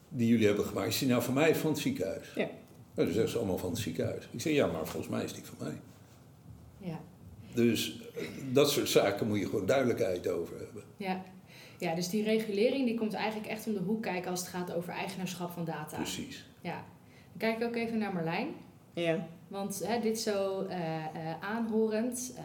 [0.09, 2.27] die jullie hebben gemaakt, is die nou van mij of van het ziekenhuis?
[2.35, 2.49] Ja.
[2.95, 4.27] Nou, dan zeggen ze allemaal van het ziekenhuis.
[4.31, 5.79] Ik zeg, ja, maar volgens mij is die van mij.
[7.55, 10.83] Dus eh, dat soort zaken moet je gewoon duidelijkheid over hebben.
[10.97, 11.21] Ja.
[11.79, 14.73] ja, dus die regulering die komt eigenlijk echt om de hoek kijken als het gaat
[14.73, 15.95] over eigenaarschap van data.
[15.95, 16.45] Precies.
[16.61, 16.85] Ja.
[17.31, 18.47] Dan kijk ik ook even naar Marlijn.
[18.93, 19.27] Ja.
[19.47, 22.33] Want hè, dit zo eh, eh, aanhorend.
[22.37, 22.43] eh,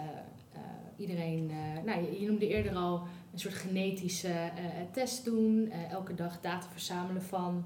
[0.53, 0.61] eh,
[0.97, 3.03] iedereen, eh, nou, je, je noemde eerder al
[3.33, 5.69] een soort genetische eh, test doen.
[5.71, 7.65] eh, elke dag data verzamelen van,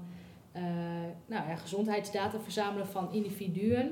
[0.51, 0.63] eh,
[1.25, 3.91] nou ja, gezondheidsdata verzamelen van individuen.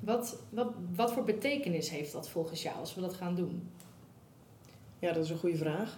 [0.00, 3.62] Wat, wat, wat voor betekenis heeft dat volgens jou als we dat gaan doen?
[4.98, 5.96] ja, dat is een goede vraag.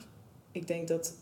[0.52, 1.14] Ik denk dat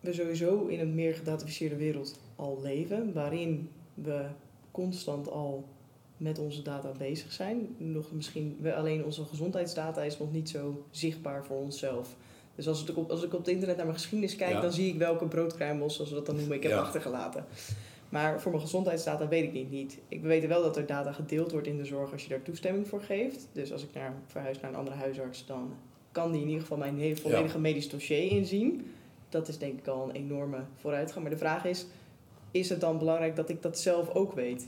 [0.00, 4.26] we sowieso in een meer gedataficeerde wereld al leven, waarin we
[4.70, 5.64] constant al
[6.16, 7.74] met onze data bezig zijn.
[7.78, 12.16] Nog misschien wel alleen onze gezondheidsdata is nog niet zo zichtbaar voor onszelf.
[12.54, 14.60] Dus als ik op, als ik op het internet naar mijn geschiedenis kijk, Ja.
[14.60, 16.78] dan zie ik welke broodkruimels, zoals we dat dan noemen, ik heb Ja.
[16.80, 17.44] achtergelaten.
[18.12, 19.98] Maar voor mijn gezondheidsdata weet ik niet, niet.
[20.08, 22.88] Ik weet wel dat er data gedeeld wordt in de zorg als je daar toestemming
[22.88, 23.48] voor geeft.
[23.52, 25.74] Dus als ik naar, verhuis naar een andere huisarts, dan
[26.12, 28.90] kan die in ieder geval mijn hele volledige medisch dossier inzien.
[29.28, 31.22] Dat is denk ik al een enorme vooruitgang.
[31.22, 31.86] Maar de vraag is,
[32.50, 34.66] is het dan belangrijk dat ik dat zelf ook weet?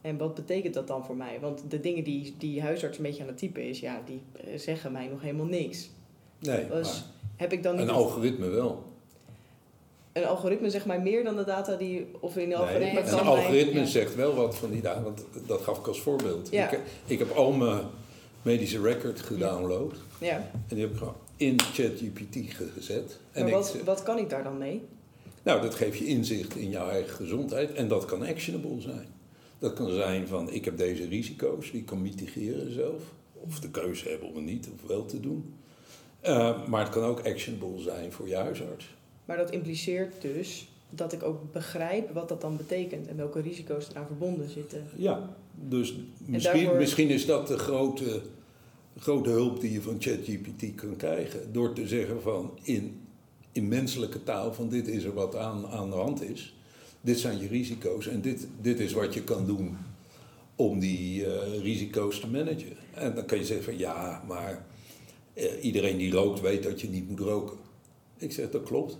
[0.00, 1.40] En wat betekent dat dan voor mij?
[1.40, 4.58] Want de dingen die die huisarts een beetje aan het typen is, ja, die eh,
[4.58, 5.90] zeggen mij nog helemaal niks.
[6.38, 7.04] Nee, Dus maar
[7.36, 8.89] heb ik dan niet een algoritme wel.
[10.12, 13.18] Een algoritme zeg maar meer dan de data die of in Nee, algoritme Nee, een
[13.18, 13.86] algoritme ja.
[13.86, 16.48] zegt wel wat van die data, want dat gaf ik als voorbeeld.
[16.50, 16.70] Ja.
[16.70, 17.80] Ik, ik heb al mijn
[18.42, 23.18] medische record gedownload Ja, en die heb ik gewoon in ChatGPT ge- gezet.
[23.32, 24.82] En maar ik, wat, wat kan ik daar dan mee?
[25.42, 29.06] nou, dat geeft je inzicht in jouw eigen gezondheid en dat kan actionable zijn.
[29.58, 33.02] Dat kan zijn van, ik heb deze risico's, die ik kan mitigeren zelf.
[33.34, 35.54] Of de keuze hebben om het niet of wel te doen.
[36.20, 38.86] Eh, maar het kan ook actionable zijn voor je huisarts.
[39.30, 43.88] Maar dat impliceert dus dat ik ook begrijp wat dat dan betekent en welke risico's
[43.90, 44.84] eraan verbonden zitten.
[44.96, 45.94] Ja, dus
[46.26, 48.20] misschien, daarvoor- misschien is dat de grote,
[48.98, 51.52] grote hulp die je van ChatGPT kan krijgen.
[51.52, 53.00] Door te zeggen van in,
[53.52, 56.54] in menselijke taal van dit is er wat aan, aan de hand is.
[57.00, 59.76] Dit zijn je risico's en dit, dit is wat je kan doen
[60.56, 62.76] om die eh, risico's te managen.
[62.94, 64.66] En dan kan je zeggen van ja, maar
[65.34, 67.56] eh, iedereen die rookt weet dat je niet moet roken.
[68.16, 68.98] Ik zeg dat klopt.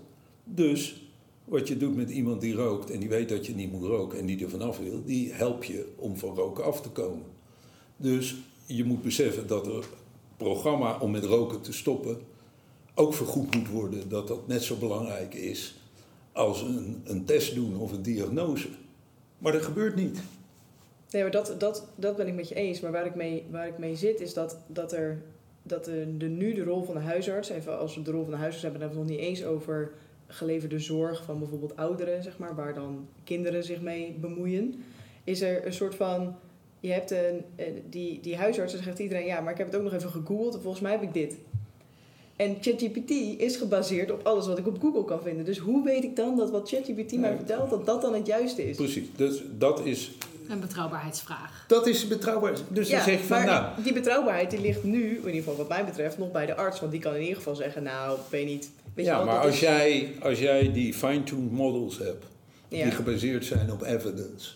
[0.55, 1.01] Dus
[1.45, 4.19] wat je doet met iemand die rookt en die weet dat je niet moet roken
[4.19, 7.25] en die er vanaf wil, die help je om van roken af te komen.
[7.97, 8.35] Dus
[8.65, 9.85] je moet beseffen dat er
[10.37, 12.17] programma om met roken te stoppen
[12.95, 14.09] ook vergoed moet worden.
[14.09, 15.75] Dat dat net zo belangrijk is
[16.31, 18.67] als een, een test doen of een diagnose.
[19.37, 20.19] Maar dat gebeurt niet.
[21.11, 22.79] Nee, maar dat, dat, dat ben ik met je eens.
[22.79, 25.23] Maar waar ik mee, waar ik mee zit is dat, dat er
[25.63, 28.31] dat de, de, nu de rol van de huisarts, even als we de rol van
[28.31, 29.91] de huisarts hebben, dan hebben we het nog niet eens over
[30.33, 34.83] geleverde zorg van bijvoorbeeld ouderen, zeg maar, waar dan kinderen zich mee bemoeien.
[35.23, 36.35] Is er een soort van,
[36.79, 37.43] je hebt een,
[37.89, 40.53] die, die huisarts, dan zegt iedereen, ja, maar ik heb het ook nog even gegoogeld
[40.55, 41.37] en volgens mij heb ik dit.
[42.35, 45.45] En ChatGPT is gebaseerd op alles wat ik op Google kan vinden.
[45.45, 48.69] Dus hoe weet ik dan dat wat ChatGPT mij vertelt, dat dat dan het juiste
[48.69, 48.75] is?
[48.75, 49.07] Precies.
[49.15, 50.11] Dus dat is,
[50.49, 51.65] Een betrouwbaarheidsvraag.
[51.67, 52.51] dat is betrouwbaar.
[52.67, 55.55] Dus dan zeg je van, maar nou, die betrouwbaarheid die ligt nu, in ieder geval
[55.55, 56.79] wat mij betreft, nog bij de arts.
[56.79, 58.69] Want die kan in ieder geval zeggen, nou, ik weet niet.
[58.93, 62.25] Weet je ja, wel, maar als is- jij, als jij die fine-tuned models hebt,
[62.67, 62.83] Ja.
[62.83, 64.49] die gebaseerd zijn op evidence.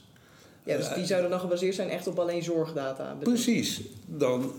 [0.63, 3.15] ja, dus die zouden dan gebaseerd zijn echt op alleen zorgdata.
[3.19, 3.81] Precies.
[4.05, 4.51] Dan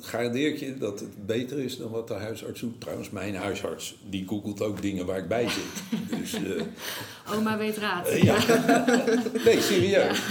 [0.00, 2.80] garandeer ik je dat het beter is dan wat de huisarts doet.
[2.80, 5.98] Trouwens, mijn huisarts, die googelt ook dingen waar ik bij zit.
[6.20, 8.08] Dus, eh, Oma weet raad.
[8.08, 8.36] eh, ja.
[9.44, 10.22] Nee, serieus.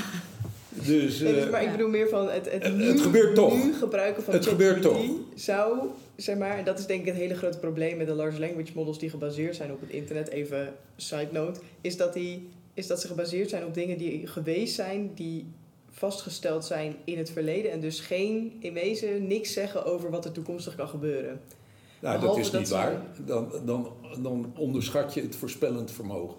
[0.69, 3.36] Dus, Nee, dus, eh, maar ik bedoel meer van het, het, Het- nu, het gebeurt
[3.36, 3.53] toch.
[3.63, 5.15] nu gebruiken van Het gebeurt ChatGPT toch.
[5.36, 5.78] zou,
[6.16, 8.72] zeg maar, en dat is denk ik het hele grote probleem met de large language
[8.76, 13.01] models die gebaseerd zijn op het internet, even side note, is dat, die, is dat
[13.01, 15.45] ze gebaseerd zijn op dingen die geweest zijn, die
[15.91, 20.32] vastgesteld zijn in het verleden en dus geen, in wezen, niks zeggen over wat er
[20.32, 21.41] toekomstig kan gebeuren.
[22.01, 23.01] nou, dat is niet waar.
[23.26, 23.91] Dan, dan,
[24.22, 26.38] dan onderschat je het voorspellend vermogen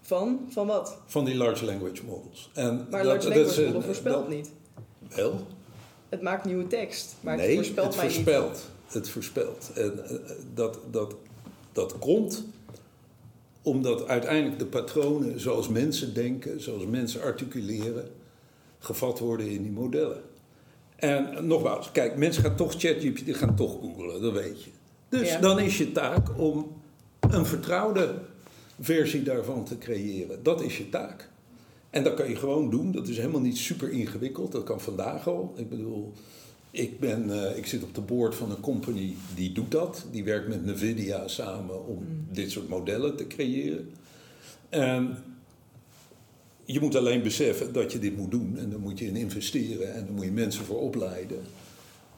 [0.00, 0.46] Van?
[0.50, 0.98] Van wat?
[1.06, 2.50] van die large language models.
[2.54, 4.50] En Maar dat- large dat language is, model voorspelt niet.
[5.14, 5.46] Wel,
[6.08, 8.14] Het maakt nieuwe tekst, maar het nee, voorspelt het mij niet.
[8.14, 8.66] voorspelt.
[8.86, 9.70] Het voorspelt.
[9.74, 10.16] En eh,
[10.54, 11.14] dat, dat,
[11.72, 12.44] dat komt
[13.62, 18.10] omdat uiteindelijk de patronen zoals mensen denken, zoals mensen articuleren,
[18.78, 20.22] gevat worden in die modellen.
[20.96, 24.70] En nogmaals, kijk, mensen gaan toch ChatGPT gaan toch googlen, dat weet je.
[25.08, 25.40] Dus Ja.
[25.40, 26.76] dan is je taak om
[27.20, 28.14] een vertrouwde
[28.80, 30.42] versie daarvan te creëren.
[30.42, 31.28] Dat is je taak.
[31.90, 32.92] En dat kan je gewoon doen.
[32.92, 34.52] Dat is helemaal niet super ingewikkeld.
[34.52, 35.54] Dat kan vandaag al.
[35.56, 36.12] Ik bedoel,
[36.70, 40.06] ik, ben, eh, ik zit op de board van een company die doet dat.
[40.10, 42.26] Die werkt met NVIDIA samen om Mm.
[42.32, 43.90] dit soort modellen te creëren.
[44.68, 45.16] En
[46.64, 48.58] je moet alleen beseffen dat je dit moet doen.
[48.58, 51.38] En dan moet je in investeren en dan moet je mensen voor opleiden.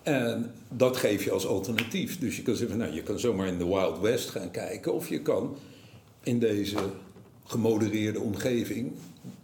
[0.03, 2.19] En dat geef je als alternatief.
[2.19, 4.95] Dus je kan zeggen, nou, je kan zomaar in de Wild West gaan kijken.
[4.95, 5.57] Of je kan
[6.23, 6.77] in deze
[7.45, 8.93] gemodereerde omgeving,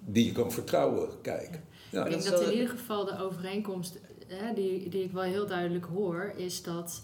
[0.04, 1.64] die je kan vertrouwen, kijken.
[1.90, 5.46] Ja, Ik denk dat in ieder geval de overeenkomst hè, die, die ik wel heel
[5.46, 7.02] duidelijk hoor, is dat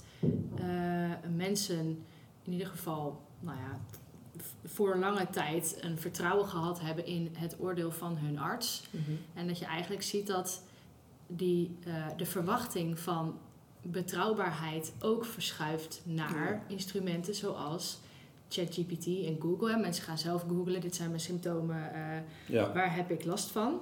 [0.57, 2.05] eh, mensen
[2.45, 3.81] in ieder geval, nou ja,
[4.65, 8.89] voor lange tijd een vertrouwen gehad hebben in het oordeel van hun arts.
[8.91, 9.13] Mhm.
[9.35, 10.63] En dat je eigenlijk ziet dat
[11.27, 13.39] die, eh, de verwachting van
[13.83, 17.99] betrouwbaarheid ook verschuift naar instrumenten zoals
[18.53, 19.71] ChatGPT en Google.
[19.73, 19.77] Hè.
[19.81, 22.01] Mensen gaan zelf googlen, dit zijn mijn symptomen, eh,
[22.47, 22.73] ja.
[22.73, 23.81] waar heb ik last van?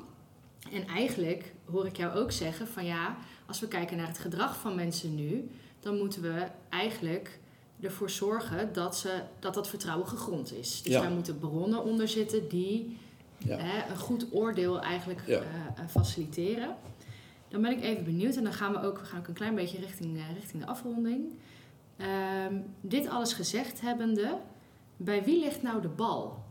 [0.73, 3.17] En eigenlijk hoor ik jou ook zeggen van ja,
[3.47, 5.51] als we kijken naar het gedrag van mensen nu,
[5.81, 7.39] dan moeten we eigenlijk
[7.81, 10.83] ervoor zorgen dat, ze, dat dat vertrouwen gegrond is.
[10.83, 11.01] Dus Ja.
[11.01, 12.99] daar moeten bronnen onder zitten die
[13.39, 13.57] Ja.
[13.59, 15.43] hè, een goed oordeel eigenlijk eh, eh,
[15.89, 16.75] faciliteren.
[17.49, 19.55] Dan ben ik even benieuwd en dan gaan we ook, we gaan ook een klein
[19.55, 21.25] beetje richting, richting de afronding.
[21.97, 24.37] Ehm, dit alles gezegd hebbende,
[25.03, 26.45] bij wie ligt nou de bal?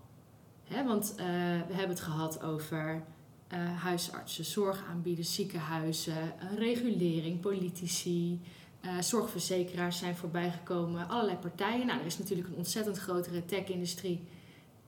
[0.86, 1.26] Want eh,
[1.68, 3.04] we hebben het gehad over
[3.47, 8.41] eh, huisartsen, zorgaanbieders, ziekenhuizen, regulering, politici,
[8.82, 11.86] eh, zorgverzekeraars zijn voorbijgekomen, allerlei partijen.
[11.86, 14.28] Nou, er is natuurlijk een ontzettend grotere tech-industrie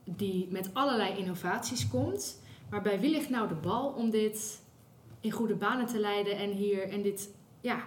[0.04, 2.40] die met allerlei innovaties komt.
[2.70, 4.62] Maar bij wie ligt nou de bal om dit
[5.20, 7.84] in goede banen te leiden en hier en dit ja,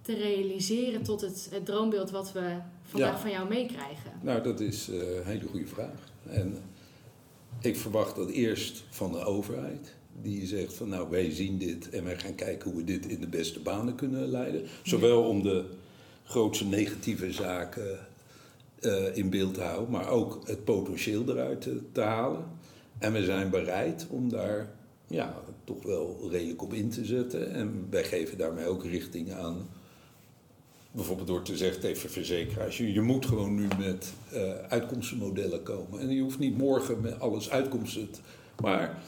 [0.00, 2.60] te realiseren tot het droombeeld wat we
[2.90, 3.20] vandaag Ja.
[3.20, 4.12] van jou meekrijgen?
[4.22, 6.12] Nou, dat is eh, een hele goede vraag.
[6.28, 6.58] En
[7.60, 12.04] ik verwacht dat eerst van de overheid, die zegt van nou wij zien dit en
[12.04, 14.62] wij gaan kijken hoe we dit in de beste banen kunnen leiden.
[14.82, 15.64] Zowel om de
[16.24, 17.98] grootste negatieve zaken
[18.80, 22.44] eh, in beeld te houden, maar ook het potentieel eruit te, te halen.
[22.98, 24.70] En we zijn bereid om daar
[25.06, 25.34] ja,
[25.64, 27.52] toch wel redelijk op in te zetten.
[27.52, 29.68] En wij geven daarmee ook richting aan
[30.92, 36.00] Bijvoorbeeld door te zeggen tegen verzekeraars, je, je moet gewoon nu met eh, uitkomstenmodellen komen.
[36.00, 38.18] En je hoeft niet morgen met alles uitkomsten, te-
[38.62, 39.02] maar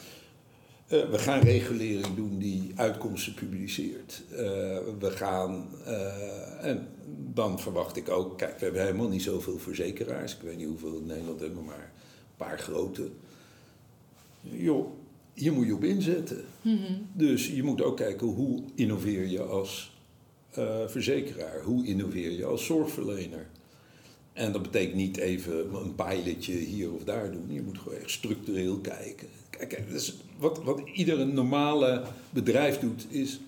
[0.87, 4.23] eh, we gaan regulering doen die uitkomsten publiceert.
[4.29, 4.37] Eh,
[4.99, 5.67] we gaan,
[6.61, 6.87] en
[7.33, 10.35] dan verwacht ik ook, kijk, we hebben helemaal niet zoveel verzekeraars.
[10.35, 13.09] Ik weet niet hoeveel in Nederland hebben, maar een paar grote.
[14.41, 14.87] Joh,
[15.33, 16.43] hier moet je op inzetten.
[16.61, 16.93] Mhm.
[17.13, 19.92] Dus je moet ook kijken hoe innoveer je als
[20.57, 23.47] eh, verzekeraar, hoe innoveer je als zorgverlener.
[24.33, 27.53] En dat betekent niet even een pilotje hier of daar doen.
[27.53, 29.27] Je moet gewoon echt structureel kijken.
[29.49, 33.39] Kijk, dus wat, wat iedere normale bedrijf doet, is.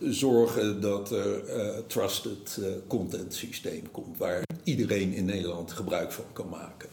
[0.00, 6.24] zorgen dat er eh trusted eh, content systeem komt, waar iedereen in Nederland gebruik van
[6.32, 6.88] kan maken.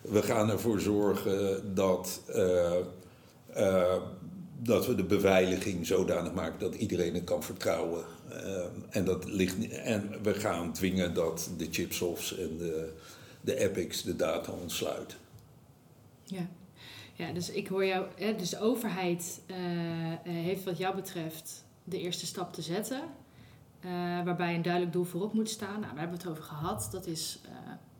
[0.00, 2.20] We gaan ervoor zorgen dat,
[3.52, 3.96] eh,
[4.62, 8.04] dat we de beveiliging zodanig maken dat iedereen het kan vertrouwen.
[8.90, 12.92] En, dat ligt, en we gaan dwingen dat de chipsofts en de,
[13.40, 15.18] de epics de data ontsluiten.
[16.24, 16.48] ja.
[17.18, 19.40] Ja, dus ik hoor jou, dus de overheid
[20.22, 23.00] heeft wat jou betreft de eerste stap te zetten.
[23.80, 23.90] eh,
[24.24, 25.80] waarbij een duidelijk doel voorop moet staan.
[25.80, 26.88] Nou, we hebben het over gehad.
[26.92, 27.50] Dat is eh,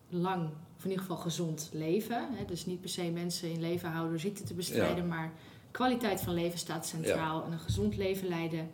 [0.09, 2.29] lang, of in ieder geval gezond leven.
[2.33, 2.45] Hè?
[2.45, 5.33] Dus niet per se mensen in leven houden door ziekte te bestrijden, maar
[5.71, 8.71] kwaliteit van leven staat centraal en een gezond leven leiden.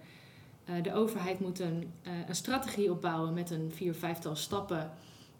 [0.64, 1.92] Eh, de overheid moet een,
[2.28, 4.90] een strategie opbouwen met een vier, vijftal stappen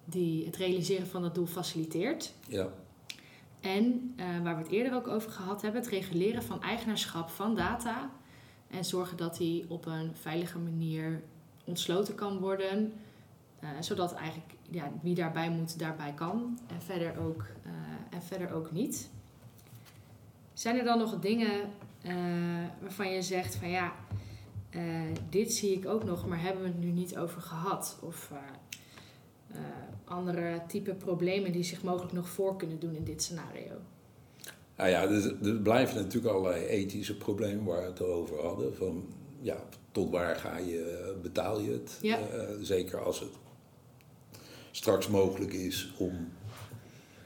[0.05, 2.33] die het realiseren van dat doel faciliteert.
[2.49, 2.69] Ja.
[3.61, 8.11] En waar we het eerder ook over gehad hebben, het reguleren van eigenaarschap van data.
[8.73, 11.23] En zorgen dat die op een veilige manier
[11.65, 12.93] ontsloten kan worden.
[13.61, 16.59] eh, zodat eigenlijk ja, wie daarbij moet, daarbij kan.
[16.67, 17.71] En verder ook, eh,
[18.11, 19.11] en verder ook niet.
[20.53, 21.61] Zijn er dan nog dingen
[22.03, 22.15] eh,
[22.81, 23.93] waarvan je zegt van ja,
[25.29, 27.99] dit zie ik ook nog, maar hebben we het nu niet over gehad?
[28.01, 28.33] Of
[30.05, 33.73] andere type problemen die zich mogelijk nog voor kunnen doen in dit scenario?
[34.77, 38.77] Nou ja, er, er blijven natuurlijk allerlei ethische problemen waar we het over hadden.
[38.77, 39.07] Van,
[39.41, 41.99] ja, tot waar ga je, betaal je het?
[42.01, 42.19] Ja.
[42.19, 43.31] Eh, zeker als het
[44.71, 46.29] straks mogelijk is om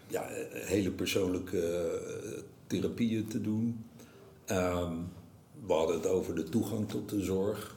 [0.08, 3.84] ja, hele persoonlijke eh, therapieën te doen.
[4.44, 4.94] Ehm,
[5.66, 7.76] we hadden het over de toegang tot de zorg.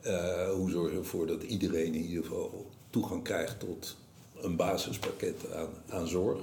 [0.00, 3.96] Eh, hoe zorg je ervoor dat iedereen in ieder geval toegang krijgt tot
[4.40, 6.40] een basispakket aan, aan zorg,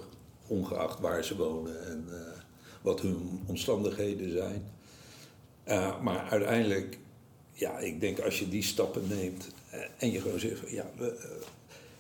[0.48, 2.08] ongeacht waar ze wonen en
[2.86, 4.64] wat hun omstandigheden zijn.
[5.64, 6.98] Eh, maar uiteindelijk,
[7.54, 10.90] ja, ik denk als je die stappen neemt eh, en je gewoon zegt, van, ja,
[10.98, 11.30] we, eh,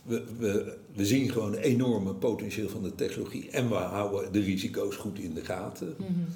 [0.03, 4.39] we, we, we zien gewoon een enorme potentieel van de technologie en we houden de
[4.39, 5.95] risico's goed in de gaten.
[5.97, 6.27] Dan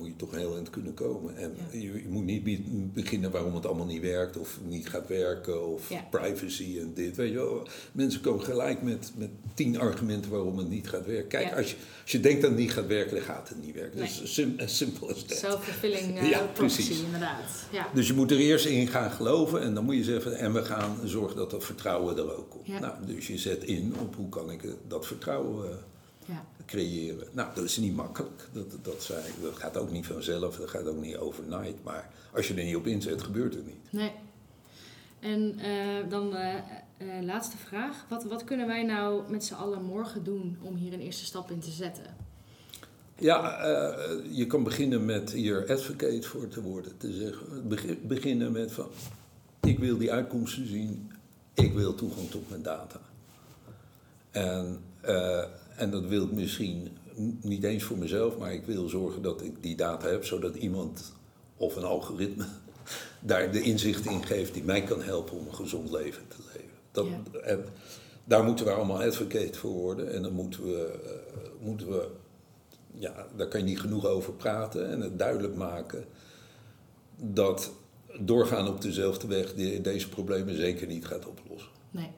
[0.00, 1.36] moet je toch heel eind kunnen komen.
[1.36, 1.78] En Ja.
[1.78, 5.66] je, je moet niet be- beginnen waarom het allemaal niet werkt of niet gaat werken
[5.66, 6.06] of Ja.
[6.10, 7.16] privacy en dit.
[7.16, 7.66] Weet je wel.
[7.92, 11.28] Mensen komen gelijk met, met tien argumenten waarom het niet gaat werken.
[11.28, 11.56] Kijk, Ja.
[11.56, 13.98] als, je, als je denkt dat het niet gaat werken, dan gaat het niet werken.
[13.98, 14.08] Nee.
[14.14, 14.54] Dat is sim.
[15.26, 17.02] Self-fulfilling uh, Ja, prophecy, precies.
[17.04, 17.40] inderdaad.
[17.72, 17.86] Ja.
[17.94, 20.64] Dus je moet er eerst in gaan geloven en dan moet je zeggen, en we
[20.64, 22.80] gaan zorgen dat dat vertrouwen er ook komt.
[22.80, 25.76] Nou, dus je zet in op hoe kan ik eh, dat vertrouwen eh,
[26.30, 26.44] Ja.
[26.66, 27.28] creëren.
[27.32, 28.48] Nou, dat is niet makkelijk.
[28.52, 29.42] Dat, dat, ik.
[29.42, 31.84] dat gaat ook niet vanzelf, dat gaat ook niet overnight.
[31.84, 33.92] Maar als je er niet op inzet, gebeurt het niet.
[33.92, 34.12] Nee.
[35.20, 36.54] En eh, dan eh,
[37.22, 38.04] laatste vraag.
[38.08, 41.50] Wat, wat kunnen wij nou met z'n allen morgen doen om hier een eerste stap
[41.50, 42.16] in te zetten?
[43.18, 43.64] Ja,
[44.30, 46.96] je kan beginnen met hier advocate voor te worden.
[46.96, 47.68] Te zeggen.
[47.68, 48.86] Begi- beginnen met van,
[49.60, 51.12] ik wil die uitkomsten zien.
[51.54, 53.00] Ik wil toegang tot mijn data.
[54.30, 54.80] En,
[55.80, 56.88] en dat wil ik misschien
[57.40, 61.12] niet eens voor mezelf, maar ik wil zorgen dat ik die data heb, zodat iemand
[61.56, 62.44] of een algoritme
[63.20, 66.70] daar de inzicht in geeft die mij kan helpen om een gezond leven te leven.
[66.92, 67.06] Dat,
[67.42, 67.64] en
[68.24, 72.08] daar moeten we allemaal advocate voor worden en dan moeten we, eh, moeten we
[72.94, 76.04] ja, daar kan je niet genoeg over praten en het duidelijk maken
[77.16, 77.72] dat
[78.20, 81.70] doorgaan op dezelfde weg deze problemen zeker niet gaat oplossen.
[81.90, 82.10] Nee.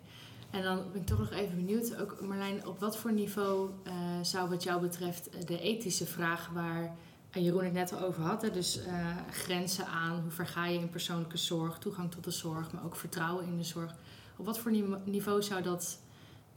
[0.52, 3.92] En dan ben ik toch nog even benieuwd, ook Marlijn, op wat voor niveau eh,
[4.22, 6.96] zou wat jou betreft eh, de ethische vraag waar
[7.30, 10.66] eh, Jeroen het net al over had, hè, dus eh, grenzen aan, hoe ver ga
[10.66, 13.94] je in persoonlijke zorg, toegang tot de zorg, maar ook vertrouwen in de zorg.
[14.36, 15.98] Op wat voor nive- niveau zou dat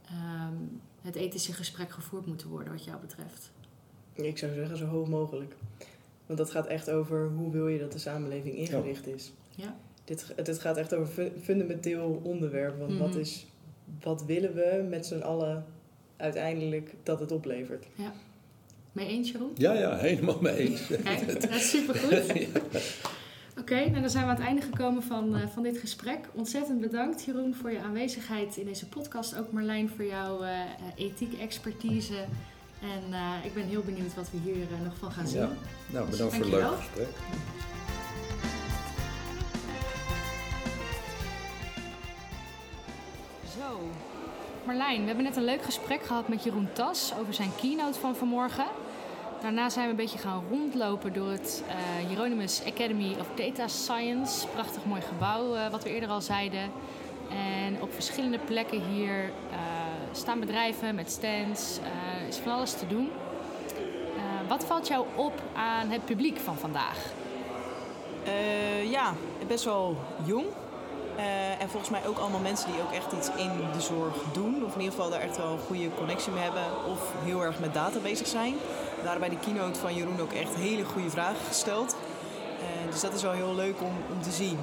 [0.06, 0.54] ehm,
[1.00, 3.50] het ethische gesprek gevoerd moeten worden wat jou betreft?
[4.12, 5.54] Ik zou zeggen zo hoog mogelijk.
[6.26, 9.32] Want dat gaat echt over hoe wil je dat de samenleving ingericht is.
[9.54, 9.76] Ja.
[10.04, 12.78] Dit, dit gaat echt over fu- fundamenteel onderwerp.
[12.78, 13.18] Want wat, Mhm.
[13.18, 13.46] is,
[14.00, 15.64] wat willen we met z'n allen
[16.16, 17.86] uiteindelijk dat het oplevert?
[18.92, 19.52] Mee eens, Jeroen?
[19.54, 20.86] Ja, ja, helemaal mee eens.
[20.86, 22.32] Kijk, dat is supergoed.
[23.60, 26.18] Oké, nou dan zijn we aan het einde gekomen van, eh, van dit gesprek.
[26.34, 29.38] Ontzettend bedankt Jeroen voor je aanwezigheid in deze podcast.
[29.38, 30.66] Ook Marlijn voor jouw eh, eh,
[30.96, 32.24] ethiek expertise.
[32.80, 35.40] En eh, ik ben heel benieuwd wat we hier nog van gaan zien.
[35.40, 35.50] Ja.
[35.92, 37.08] Nou, bedankt voor het leuke gesprek.
[44.66, 48.16] Marlijn, we hebben net een leuk gesprek gehad met Jeroen Tas over zijn keynote van
[48.16, 48.64] vanmorgen.
[49.40, 54.46] Daarna zijn we een beetje gaan rondlopen door het uh, Hieronymus Academy of Data Science.
[54.46, 56.70] Prachtig mooi gebouw, uh, wat we eerder al zeiden.
[57.30, 59.56] En op verschillende plekken hier uh,
[60.12, 61.78] staan bedrijven met stands.
[62.22, 63.10] Er is van alles te doen.
[64.48, 66.98] wat valt jou op aan het publiek van vandaag?
[68.90, 69.14] ja,
[69.46, 70.46] best wel jong.
[71.16, 74.64] Uh, en volgens mij ook allemaal mensen die ook echt iets in de zorg doen.
[74.64, 76.64] Of in ieder geval daar echt wel een goede connectie mee hebben.
[76.90, 78.54] Of heel erg met data bezig zijn.
[79.02, 81.96] Daar bij de keynote van Jeroen ook echt hele goede vragen gesteld.
[81.96, 84.58] Uh, dus dat is wel heel leuk om, om te zien.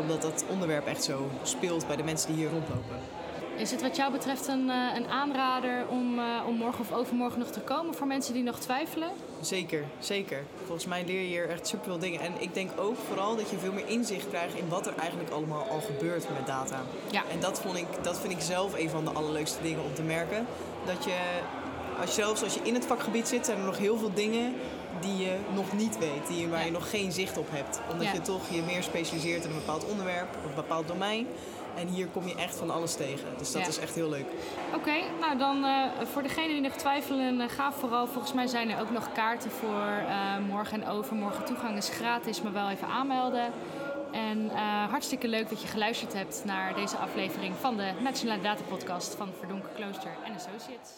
[0.00, 2.96] Omdat dat onderwerp echt zo speelt bij de mensen die hier rondlopen.
[3.58, 7.48] Is het wat jou betreft een, uh, een aanrader om, om morgen of overmorgen nog
[7.48, 9.08] te komen voor mensen die nog twijfelen?
[9.40, 10.42] Zeker, zeker.
[10.64, 12.20] Volgens mij leer je hier echt superveel dingen.
[12.20, 15.30] En ik denk ook vooral dat je veel meer inzicht krijgt in wat er eigenlijk
[15.30, 16.80] allemaal al gebeurt met data.
[17.10, 17.22] Ja.
[17.32, 20.02] En dat, vond ik, dat vind ik zelf een van de allerleukste dingen om te
[20.02, 20.46] merken.
[20.86, 21.16] Dat je,
[22.00, 24.54] als je zelfs als je in het vakgebied zit, zijn er nog heel veel dingen
[25.00, 27.80] die je nog niet weet, die, waar je nog geen zicht op hebt.
[27.90, 28.12] Omdat Ja.
[28.12, 31.26] je toch je meer specialiseert in een bepaald onderwerp of een bepaald domein.
[31.78, 33.28] En hier kom je echt van alles tegen.
[33.38, 33.68] Dus dat Ja.
[33.68, 34.26] is echt heel leuk.
[34.74, 38.06] Oké, nou dan eh, voor degenen die nog twijfelen, eh, ga vooral.
[38.06, 41.44] Volgens mij zijn er ook nog kaarten voor eh, morgen en overmorgen.
[41.44, 43.52] Toegang is gratis, maar wel even aanmelden.
[44.12, 44.50] En
[44.90, 49.28] hartstikke leuk dat je geluisterd hebt naar deze aflevering van de Nationale Data Podcast van
[49.38, 50.90] Verdonken Klooster en Associates.